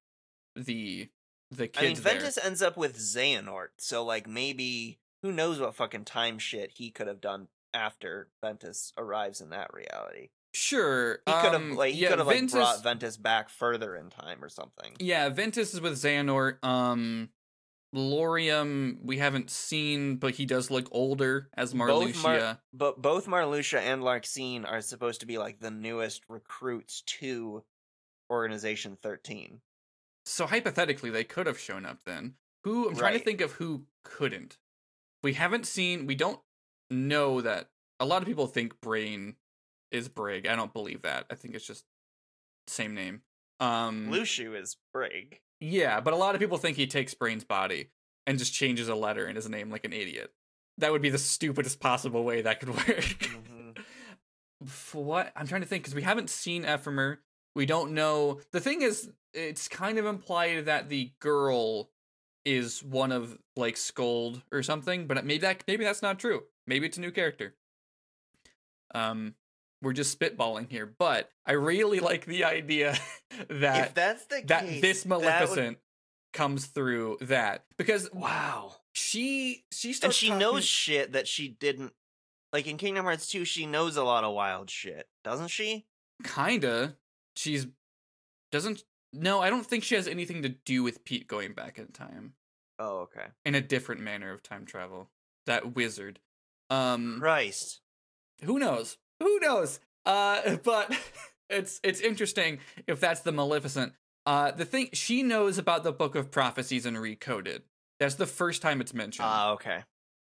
[0.55, 1.09] the
[1.51, 2.15] the kids I mean, there.
[2.15, 6.91] Ventus ends up with Xehanort, so like maybe who knows what fucking time shit he
[6.91, 10.31] could have done after Ventus arrives in that reality.
[10.53, 13.49] Sure, He could have um, like he yeah, could have like Ventus, brought Ventus back
[13.51, 14.95] further in time or something.
[14.99, 16.65] Yeah, Ventus is with Xehanort.
[16.65, 17.29] Um,
[17.95, 22.23] Lauriam we haven't seen, but he does look older as Both Marluxia.
[22.23, 27.65] Mar- But both Marluxia and Larxene are supposed to be like the newest recruits to
[28.31, 29.61] Organization 13.
[30.25, 32.35] So hypothetically, they could have shown up then.
[32.65, 34.59] Who I'm trying to think of who couldn't.
[35.23, 36.07] We haven't seen.
[36.07, 36.41] We don't
[36.91, 37.69] know that.
[37.99, 39.37] A lot of people think Brain
[39.91, 40.47] is Braig.
[40.49, 41.27] I don't believe that.
[41.31, 41.85] I think it's just
[42.67, 43.23] same name.
[43.59, 45.41] Um, Luxu is Braig.
[45.61, 47.91] yeah, but a lot of people think he takes Brain's body
[48.27, 50.33] and just changes a letter in his name like an idiot.
[50.79, 52.87] That would be the stupidest possible way that could work.
[52.87, 53.79] Mhm.
[54.67, 55.33] For what?
[55.37, 57.19] I'm trying to think because we haven't seen Ephemer.
[57.57, 58.41] We don't know.
[58.53, 61.91] The thing is, it's kind of implied that the girl
[62.45, 66.43] is one of like Skuld or something, but maybe that maybe that's not true.
[66.67, 67.55] Maybe it's a new character.
[68.95, 69.35] Um,
[69.83, 72.99] we're just spitballing here, but I really like the idea
[73.49, 75.79] that if that's the that case, this that would- Maleficent
[76.33, 78.77] comes through that because Wow.
[78.93, 81.93] she she starts And she talking- knows shit that she didn't.
[82.53, 85.87] Like in Kingdom Hearts 2, she knows a lot of wild shit, doesn't she?
[86.23, 86.97] kinda
[87.35, 87.67] she's
[88.53, 91.89] doesn't No, I don't think she has anything to do with Pete going back in
[91.89, 92.35] time
[92.79, 93.27] Oh, okay.
[93.45, 95.11] in a different manner of time travel.
[95.47, 96.21] That wizard.
[96.69, 97.81] Um Christ.
[98.45, 98.99] who knows?
[99.21, 99.81] Who knows?
[100.05, 100.97] Uh but
[101.51, 103.93] it's it's interesting if that's the Maleficent.
[104.27, 107.63] Uh the thing she knows about the Book of Prophecies and Recoded.
[107.99, 109.27] That's the first time it's mentioned.
[109.29, 109.85] Ah, okay.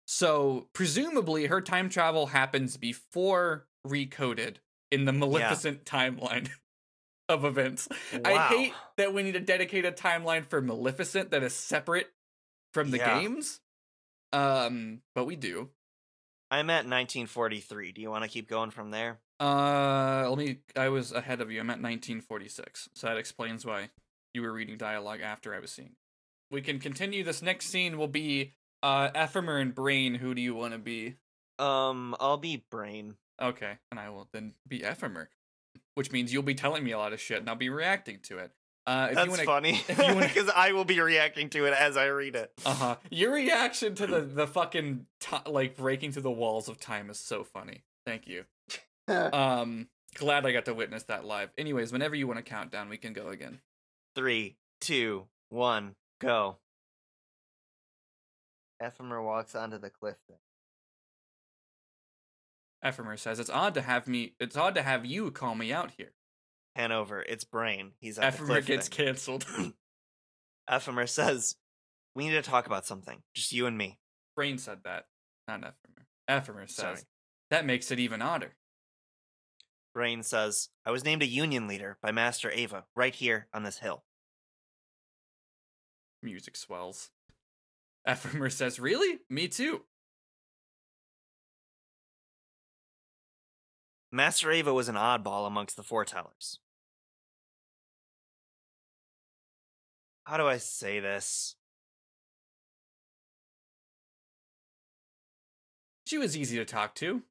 [0.08, 4.58] So presumably her time travel happens before Recoded
[4.92, 6.50] in the Maleficent timeline
[7.30, 7.88] of events.
[8.24, 12.08] I hate that we need to dedicate a timeline for Maleficent that is separate
[12.74, 13.20] from the Yeah.
[13.20, 13.62] games.
[14.32, 15.70] Um, but we do.
[16.52, 17.92] I'm at 1943.
[17.92, 19.20] Do you want to keep going from there?
[19.40, 20.60] Uh, let me.
[20.76, 21.60] I was ahead of you.
[21.60, 23.90] I'm at 1946, so that explains why
[24.34, 25.96] you were reading dialogue after I was seeing.
[26.52, 27.24] We can continue.
[27.24, 30.16] This next scene will be uh Ephemer and Brain.
[30.16, 31.16] Who do you want to be?
[31.60, 33.16] Um, I'll be Brain.
[33.42, 35.28] Okay, and I will then be Ephemer,
[35.96, 38.38] which means you'll be telling me a lot of shit, and I'll be reacting to
[38.38, 38.52] it.
[38.88, 41.66] Uh, if That's you wanna, funny if you wanna- because I will be reacting to
[41.66, 42.52] it as I read it.
[42.66, 42.96] Uh huh.
[43.10, 47.20] Your reaction to the the fucking ti like breaking through the walls of time is
[47.20, 47.84] so funny.
[48.06, 48.46] Thank you.
[49.08, 51.52] Um, glad I got to witness that live.
[51.60, 53.60] Anyways, whenever you want to count down, we can go again.
[54.16, 56.58] Three, two, one, go.
[58.82, 60.16] Ephemer walks onto the cliff.
[60.28, 60.38] Then.
[62.84, 64.34] Ephemer says, "It's odd to have me.
[64.40, 66.12] It's odd to have you call me out here."
[66.76, 67.92] Hanover, it's Brain.
[68.00, 69.06] He's at the Ephemer cliff gets thing.
[69.06, 69.46] canceled.
[70.70, 71.56] Ephemer says,
[72.16, 74.00] "We need to talk about something, just you and me."
[74.36, 75.06] Brain said that,
[75.48, 76.06] not Ephemer.
[76.30, 77.02] Ephemer says Sorry.
[77.52, 78.56] that makes it even odder.
[79.94, 83.80] Brain says, "I was named a Union leader by Master Ava right here on this
[83.80, 84.04] hill."
[86.22, 87.12] Music swells.
[88.08, 89.20] Ephemer says, "Really?
[89.30, 89.86] Me too."
[94.12, 96.58] Master Ava was an oddball amongst the foretellers.
[100.26, 101.56] How do I say this?
[106.08, 107.22] She was easy to talk to.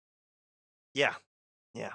[0.94, 1.14] Yeah,
[1.74, 1.92] yeah.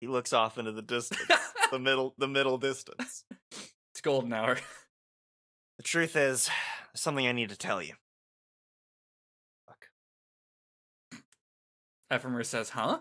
[0.00, 1.20] He looks off into the distance,
[1.70, 3.24] the middle, the middle distance.
[3.92, 4.58] It's golden hour.
[5.76, 6.48] The truth is,
[6.92, 7.94] there's something I need to tell you.
[9.66, 9.86] Fuck.
[12.10, 13.00] Ephemer says, "Huh?"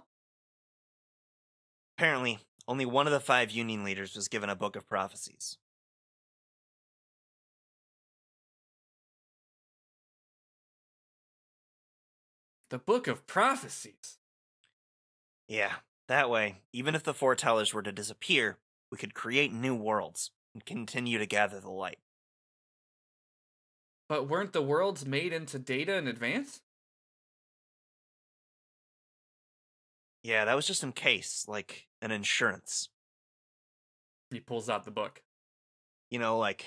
[1.98, 2.40] Apparently,
[2.72, 5.58] only one of the five Union leaders was given a book of prophecies.
[12.70, 14.20] The Book of Prophecies.
[15.50, 15.74] Yeah,
[16.08, 18.58] that way, even if the foretellers were to disappear,
[18.90, 22.00] we could create new worlds and continue to gather the light.
[24.08, 26.62] But weren't the worlds made into data in advance?
[30.24, 32.90] Yeah, that was just in case, like an insurance.
[34.30, 35.22] He pulls out the book.
[36.10, 36.66] You know, like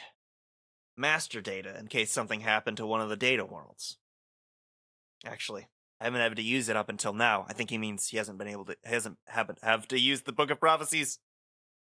[0.96, 3.98] master data in case something happened to one of the data worlds.
[5.26, 5.68] Actually,
[6.00, 7.46] I haven't had to use it up until now.
[7.48, 10.32] I think he means he hasn't been able to hasn't haven't have to use the
[10.32, 11.18] book of prophecies.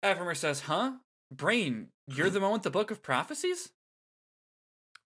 [0.02, 0.92] Ephemer says, "Huh?
[1.30, 3.72] Brain, you're the one with the Book of Prophecies?"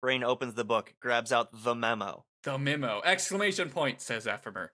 [0.01, 2.25] Brain opens the book, grabs out the memo.
[2.43, 3.01] The memo!
[3.05, 4.71] Exclamation point, says Ephemer.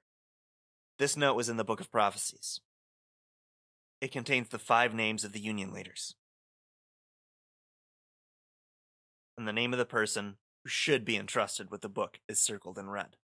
[0.99, 2.61] This note was in the book of prophecies.
[4.01, 6.15] It contains the five names of the Union leaders.
[9.37, 12.79] And the name of the person who should be entrusted with the book is circled
[12.79, 13.17] in red.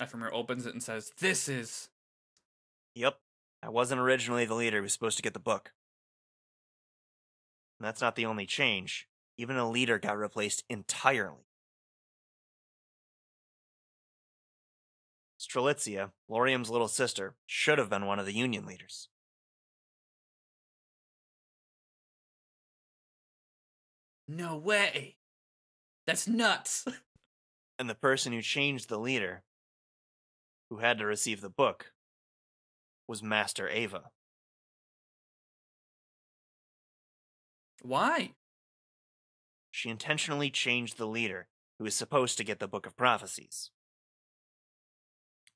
[0.00, 1.88] Ephemer opens it and says, This is.
[2.94, 3.18] Yep,
[3.62, 5.72] I wasn't originally the leader who was supposed to get the book.
[7.78, 9.08] And that's not the only change.
[9.38, 11.51] Even a leader got replaced entirely.
[15.42, 19.08] Strelitzia, Lauriam's little sister, should have been one of the Union leaders.
[24.28, 25.16] No way!
[26.06, 26.86] That's nuts!
[27.78, 29.42] And the person who changed the leader,
[30.70, 31.94] who had to receive the book,
[33.08, 34.10] was Master Ava.
[37.80, 38.34] Why?
[39.72, 43.70] She intentionally changed the leader who was supposed to get the Book of Prophecies.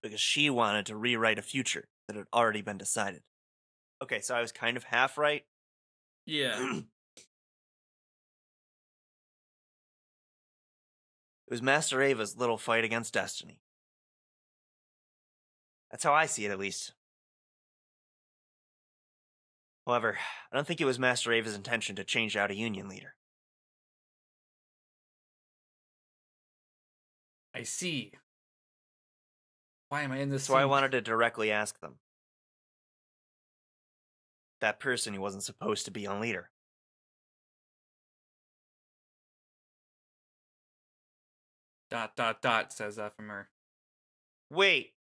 [0.06, 3.22] Because she wanted to rewrite a future that had already been decided.
[4.02, 5.44] Okay, so I was kind of half right.
[6.26, 6.80] Yeah.
[11.48, 13.60] It was Master Ava's little fight against destiny.
[15.92, 16.92] That's how I see it, at least.
[19.86, 20.18] However,
[20.50, 23.14] I don't think it was Master Ava's intention to change out a Union leader.
[27.54, 28.12] I see.
[29.88, 30.44] Why am I in this?
[30.44, 31.96] So I wanted to directly ask them.
[34.60, 36.50] That person who wasn't supposed to be on leader.
[41.90, 43.46] dot dot dot says Ephemer.
[44.50, 44.92] Wait.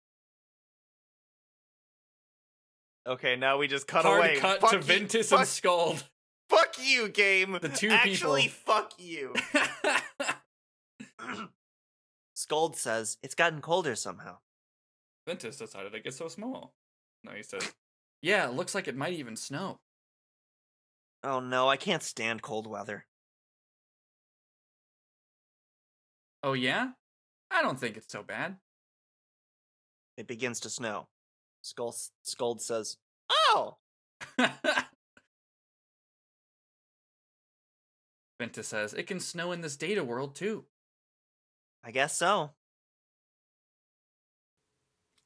[3.06, 4.36] Okay, now we just cut Hard away.
[4.36, 6.02] cut fuck to you, Ventus fuck, and Skuld.
[6.48, 7.56] fuck you, game.
[7.60, 8.74] The two Actually, people.
[8.74, 9.34] fuck you.
[12.36, 14.38] Skuld says it's gotten colder somehow.
[15.26, 16.74] Ventus decided to get so small.
[17.24, 17.72] No, he says,
[18.22, 19.80] "Yeah, it looks like it might even snow."
[21.22, 23.06] Oh no, I can't stand cold weather.
[26.42, 26.90] Oh yeah,
[27.50, 28.56] I don't think it's so bad.
[30.16, 31.08] It begins to snow.
[31.62, 32.98] Skull Skuld says,
[33.28, 33.78] "Oh,
[38.38, 40.66] Ventus says it can snow in this data world too.
[41.82, 42.50] I guess so.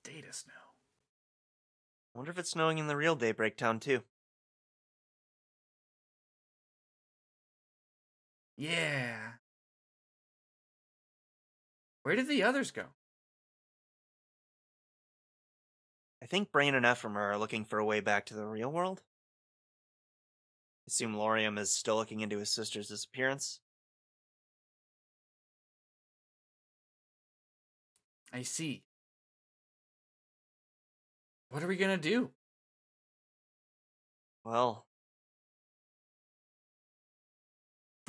[0.02, 0.52] Data snow.
[2.14, 4.02] Wonder if it's snowing in the real Daybreak Town too."
[8.56, 9.34] Yeah.
[12.02, 12.86] Where did the others go?
[16.22, 19.02] I think Brain and Ephemer are looking for a way back to the real world.
[20.86, 23.60] I assume Lauriam is still looking into his sister's disappearance.
[28.32, 28.84] I see.
[31.50, 32.30] What are we gonna do?
[34.44, 34.86] Well,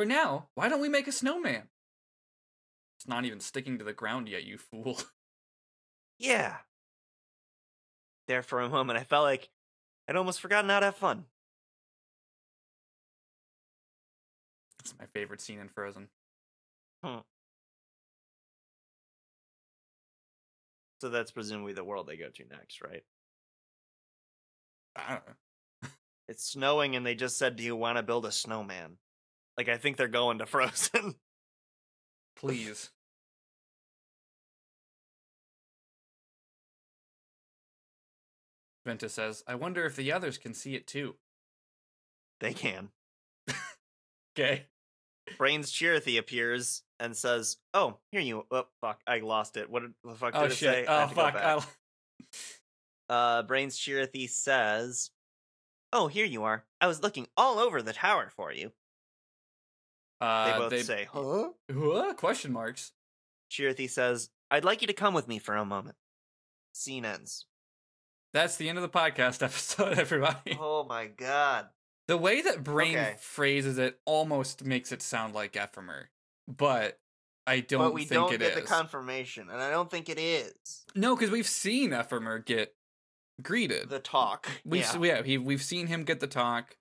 [0.01, 1.69] For now, why don't we make a snowman?
[2.97, 4.97] It's not even sticking to the ground yet, you fool.
[6.17, 6.57] yeah.
[8.27, 9.49] There for a moment, I felt like
[10.07, 11.25] I'd almost forgotten how to have fun.
[14.79, 16.07] It's my favorite scene in Frozen.
[17.03, 17.19] Hmm.
[20.99, 23.03] So that's presumably the world they go to next, right?
[24.95, 25.89] I don't know.
[26.27, 28.97] It's snowing, and they just said, "Do you want to build a snowman?"
[29.57, 31.15] Like I think they're going to Frozen.
[32.37, 32.89] Please.
[38.85, 41.15] Venta says, I wonder if the others can see it too.
[42.39, 42.89] they can.
[44.39, 44.67] Okay.
[45.37, 48.45] Brains Chirithy appears and says, "Oh, here you.
[48.49, 49.69] Oh, fuck, I lost it.
[49.69, 50.73] What did- the fuck oh, did Oh it shit.
[50.73, 50.85] say?
[50.87, 51.69] Oh have to go fuck.
[53.11, 55.11] Uh, Brains Chirithy says,
[55.91, 56.63] "Oh, here you are.
[56.79, 58.71] I was looking all over the tower for you."
[60.21, 60.83] They Uh, both they...
[60.83, 62.13] say, "Huh?" Huh?
[62.13, 62.93] Question marks.
[63.51, 65.97] Chirithy says, "I'd like you to come with me for a moment."
[66.73, 67.47] Scene ends.
[68.33, 70.57] That's the end of the podcast episode, everybody.
[70.57, 71.67] Oh my god.
[72.07, 73.15] The way that Brain Okay.
[73.19, 76.05] phrases it almost makes it sound like Ephemer,
[76.47, 76.99] but
[77.45, 80.85] I don't but we think don't get the confirmation, and I don't think it is
[80.95, 82.73] no, because we've seen Ephemer get
[83.41, 83.89] greeted.
[83.89, 84.47] the talk.
[84.65, 85.17] We've yeah.
[85.17, 86.77] yeah, he we've seen him get the talk,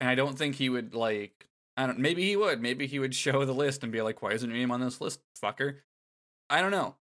[0.00, 1.48] and I don't think he would like.
[1.76, 1.98] I don't.
[1.98, 2.60] Maybe he would.
[2.60, 5.00] Maybe he would show the list and be like, "Why isn't your name on this
[5.00, 5.78] list, fucker?"
[6.48, 6.96] I don't know,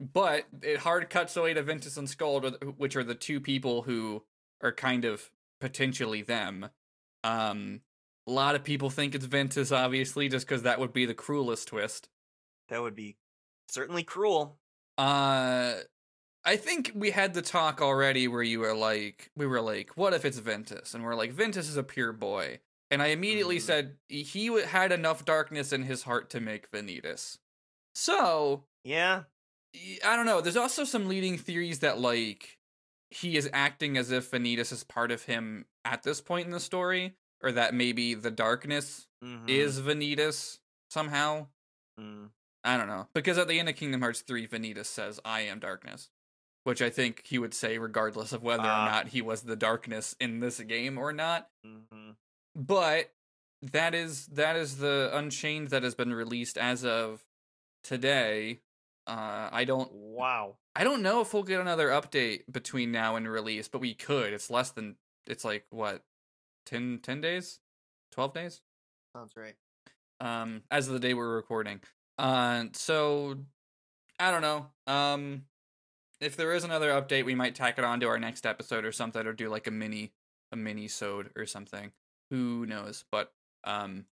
[0.00, 4.22] but it hard cuts away to Ventus and Skuld, which are the two people who
[4.62, 6.68] are kind of potentially them.
[7.24, 7.80] Um,
[8.26, 11.68] a lot of people think it's Ventus, obviously, just because that would be the cruelest
[11.68, 12.08] twist.
[12.68, 13.16] that would be
[13.68, 14.58] certainly cruel.
[14.96, 15.74] Uh
[16.44, 20.12] I think we had the talk already where you were like we were like what
[20.14, 23.62] if it's Ventus and we're like Ventus is a pure boy and I immediately Mhm.
[23.62, 27.38] said he had enough darkness in his heart to make Vanitas.
[27.94, 29.24] So, Yeah.
[30.04, 32.58] I don't know, there's also some leading theories that like
[33.10, 36.60] he is acting as if Vanitas is part of him at this point in the
[36.60, 40.58] story or that maybe the darkness mhm, is Vanitas
[40.90, 41.48] somehow.
[41.98, 42.30] mm.
[42.66, 43.08] I don't know.
[43.14, 46.08] Because at the end of Kingdom Hearts 3, Vanitas says, I am darkness.
[46.64, 48.86] Which I think he would say regardless of whether Ah.
[48.86, 51.48] or not he was the darkness in this game or not.
[51.64, 52.16] mhm.
[52.54, 53.12] But
[53.62, 57.24] that is that is the Unchained that has been released as of
[57.82, 58.60] today.
[59.06, 60.56] Uh I don't Wow.
[60.76, 64.32] I don't know if we'll get another update between now and release, but we could.
[64.32, 64.96] It's less than
[65.26, 66.02] it's like what
[66.66, 67.60] 10 10 days?
[68.12, 68.62] 12 days?
[69.14, 69.54] Sounds right.
[70.20, 71.80] um as of the day we're recording
[72.18, 73.36] uh so
[74.20, 75.44] i don't know um
[76.20, 78.92] if there is another update we might tack it on to our next episode or
[78.92, 80.12] something or do like a mini
[80.52, 81.92] a mini sode or something
[82.30, 83.32] who knows but
[83.64, 84.06] um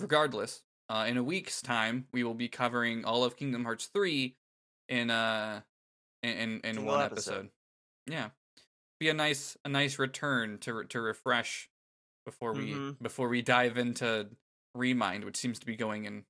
[0.00, 4.34] regardless uh in a week's time we will be covering all of kingdom hearts 3
[4.88, 5.60] in uh
[6.22, 7.32] in in, in one episode.
[7.32, 7.50] episode
[8.06, 8.28] yeah
[9.00, 11.68] be a nice a nice return to to refresh
[12.24, 12.96] before we Mhm.
[13.00, 14.28] before we dive into
[14.74, 16.24] Remind, which seems to be going in.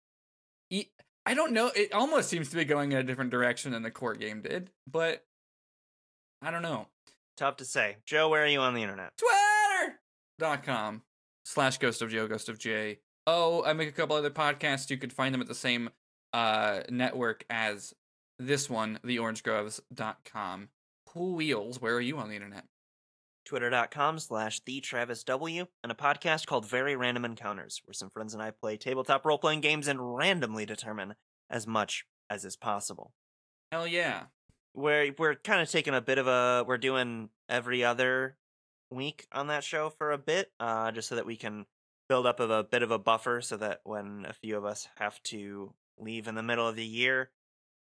[0.71, 0.87] E-
[1.29, 1.71] I don't know.
[1.77, 4.71] It almost seems to be going in a different direction than the core game did,
[4.91, 5.27] but
[6.41, 6.87] I don't know.
[7.37, 7.99] Tough to say.
[8.07, 9.13] Joe, where are you on the internet?
[10.39, 11.03] Twitter.com
[11.45, 13.01] slash Ghost of Joe, Ghost of J.
[13.27, 14.89] Oh, I make a couple other podcasts.
[14.89, 15.91] You could find them at the same
[16.33, 17.93] uh, network as
[18.39, 20.69] this one, theorangegroves.com.
[21.15, 22.65] Wheels, where are you on the internet?
[23.49, 28.35] Twitter.com slash the Travis W, and a podcast called Very Random Encounters, where some friends
[28.35, 31.15] and I play tabletop role playing games and randomly determine
[31.49, 33.13] as much as is possible.
[33.73, 34.25] Hell yeah.
[34.75, 38.37] We're we're kind of taking a bit of a we're doing every other
[38.91, 41.65] week on that show for a bit, uh, just so that we can
[42.07, 44.89] build up of a bit of a buffer so that when a few of us
[44.99, 47.31] have to leave in the middle of the year,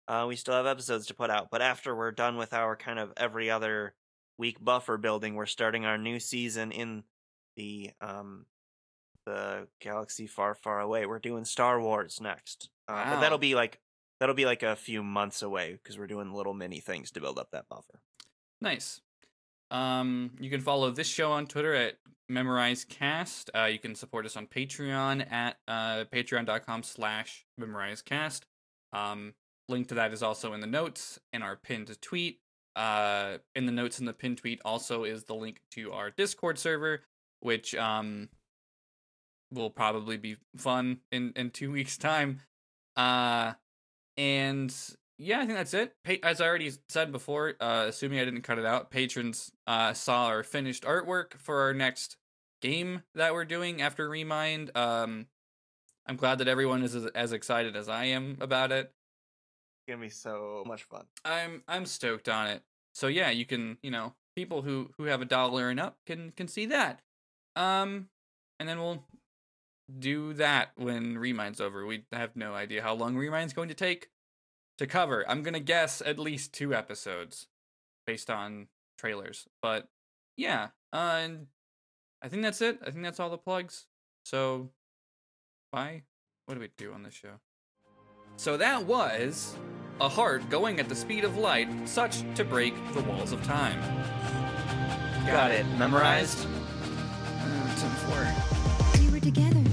[0.07, 1.49] uh, we still have episodes to put out.
[1.51, 3.93] But after we're done with our kind of every other
[4.41, 7.03] week buffer building, we're starting our new season in
[7.55, 8.47] the um
[9.27, 11.05] the galaxy far, far away.
[11.05, 13.79] We're doing Star Wars next, uh, but that'll be like
[14.19, 17.37] that'll be like a few months away because we're doing little mini things to build
[17.37, 18.01] up that buffer.
[18.59, 18.99] Nice.
[19.69, 21.97] Um, you can follow this show on Twitter at
[22.29, 23.49] MemorizeCast.
[23.55, 28.41] Uh, you can support us on Patreon at uh, patreon.com slash MemorizeCast.
[28.91, 29.33] Um,
[29.69, 32.39] link to that is also in the notes in our pinned tweet.
[32.75, 36.57] Uh, in the notes in the pin tweet also is the link to our Discord
[36.57, 37.01] server,
[37.41, 38.29] which um,
[39.51, 42.41] will probably be fun in, in two weeks' time.
[42.95, 43.53] Uh,
[44.17, 44.73] and
[45.17, 45.93] yeah, I think that's it.
[46.03, 49.93] Pa- As I already said before, uh, assuming I didn't cut it out, patrons uh,
[49.93, 52.17] saw our finished artwork for our next
[52.61, 54.75] game that we're doing after Remind.
[54.75, 55.27] Um,
[56.07, 58.91] I'm glad that everyone is as, as excited as I am about it.
[59.91, 61.03] Gonna be so much fun.
[61.25, 62.63] I'm I'm stoked on it.
[62.93, 66.31] So yeah, you can you know people who who have a dollar and up can
[66.31, 67.01] can see that.
[67.57, 68.07] Um,
[68.57, 69.03] and then we'll
[69.99, 71.85] do that when Remind's over.
[71.85, 74.07] We have no idea how long Remind's going to take
[74.77, 75.25] to cover.
[75.27, 77.47] I'm gonna guess at least two episodes
[78.07, 78.67] based on
[78.97, 79.45] trailers.
[79.61, 79.89] But
[80.37, 81.47] yeah, uh, and
[82.21, 82.79] I think that's it.
[82.81, 83.87] I think that's all the plugs.
[84.23, 84.69] So
[85.69, 86.03] bye.
[86.45, 87.41] What do we do on this show?
[88.37, 89.57] So that was
[90.01, 93.79] a heart going at the speed of light, such to break the walls of time.
[95.25, 95.65] Got, Got it.
[95.77, 96.39] Memorized?
[96.39, 96.49] Mm,
[97.43, 98.99] uh, it's four.
[98.99, 99.70] We were together.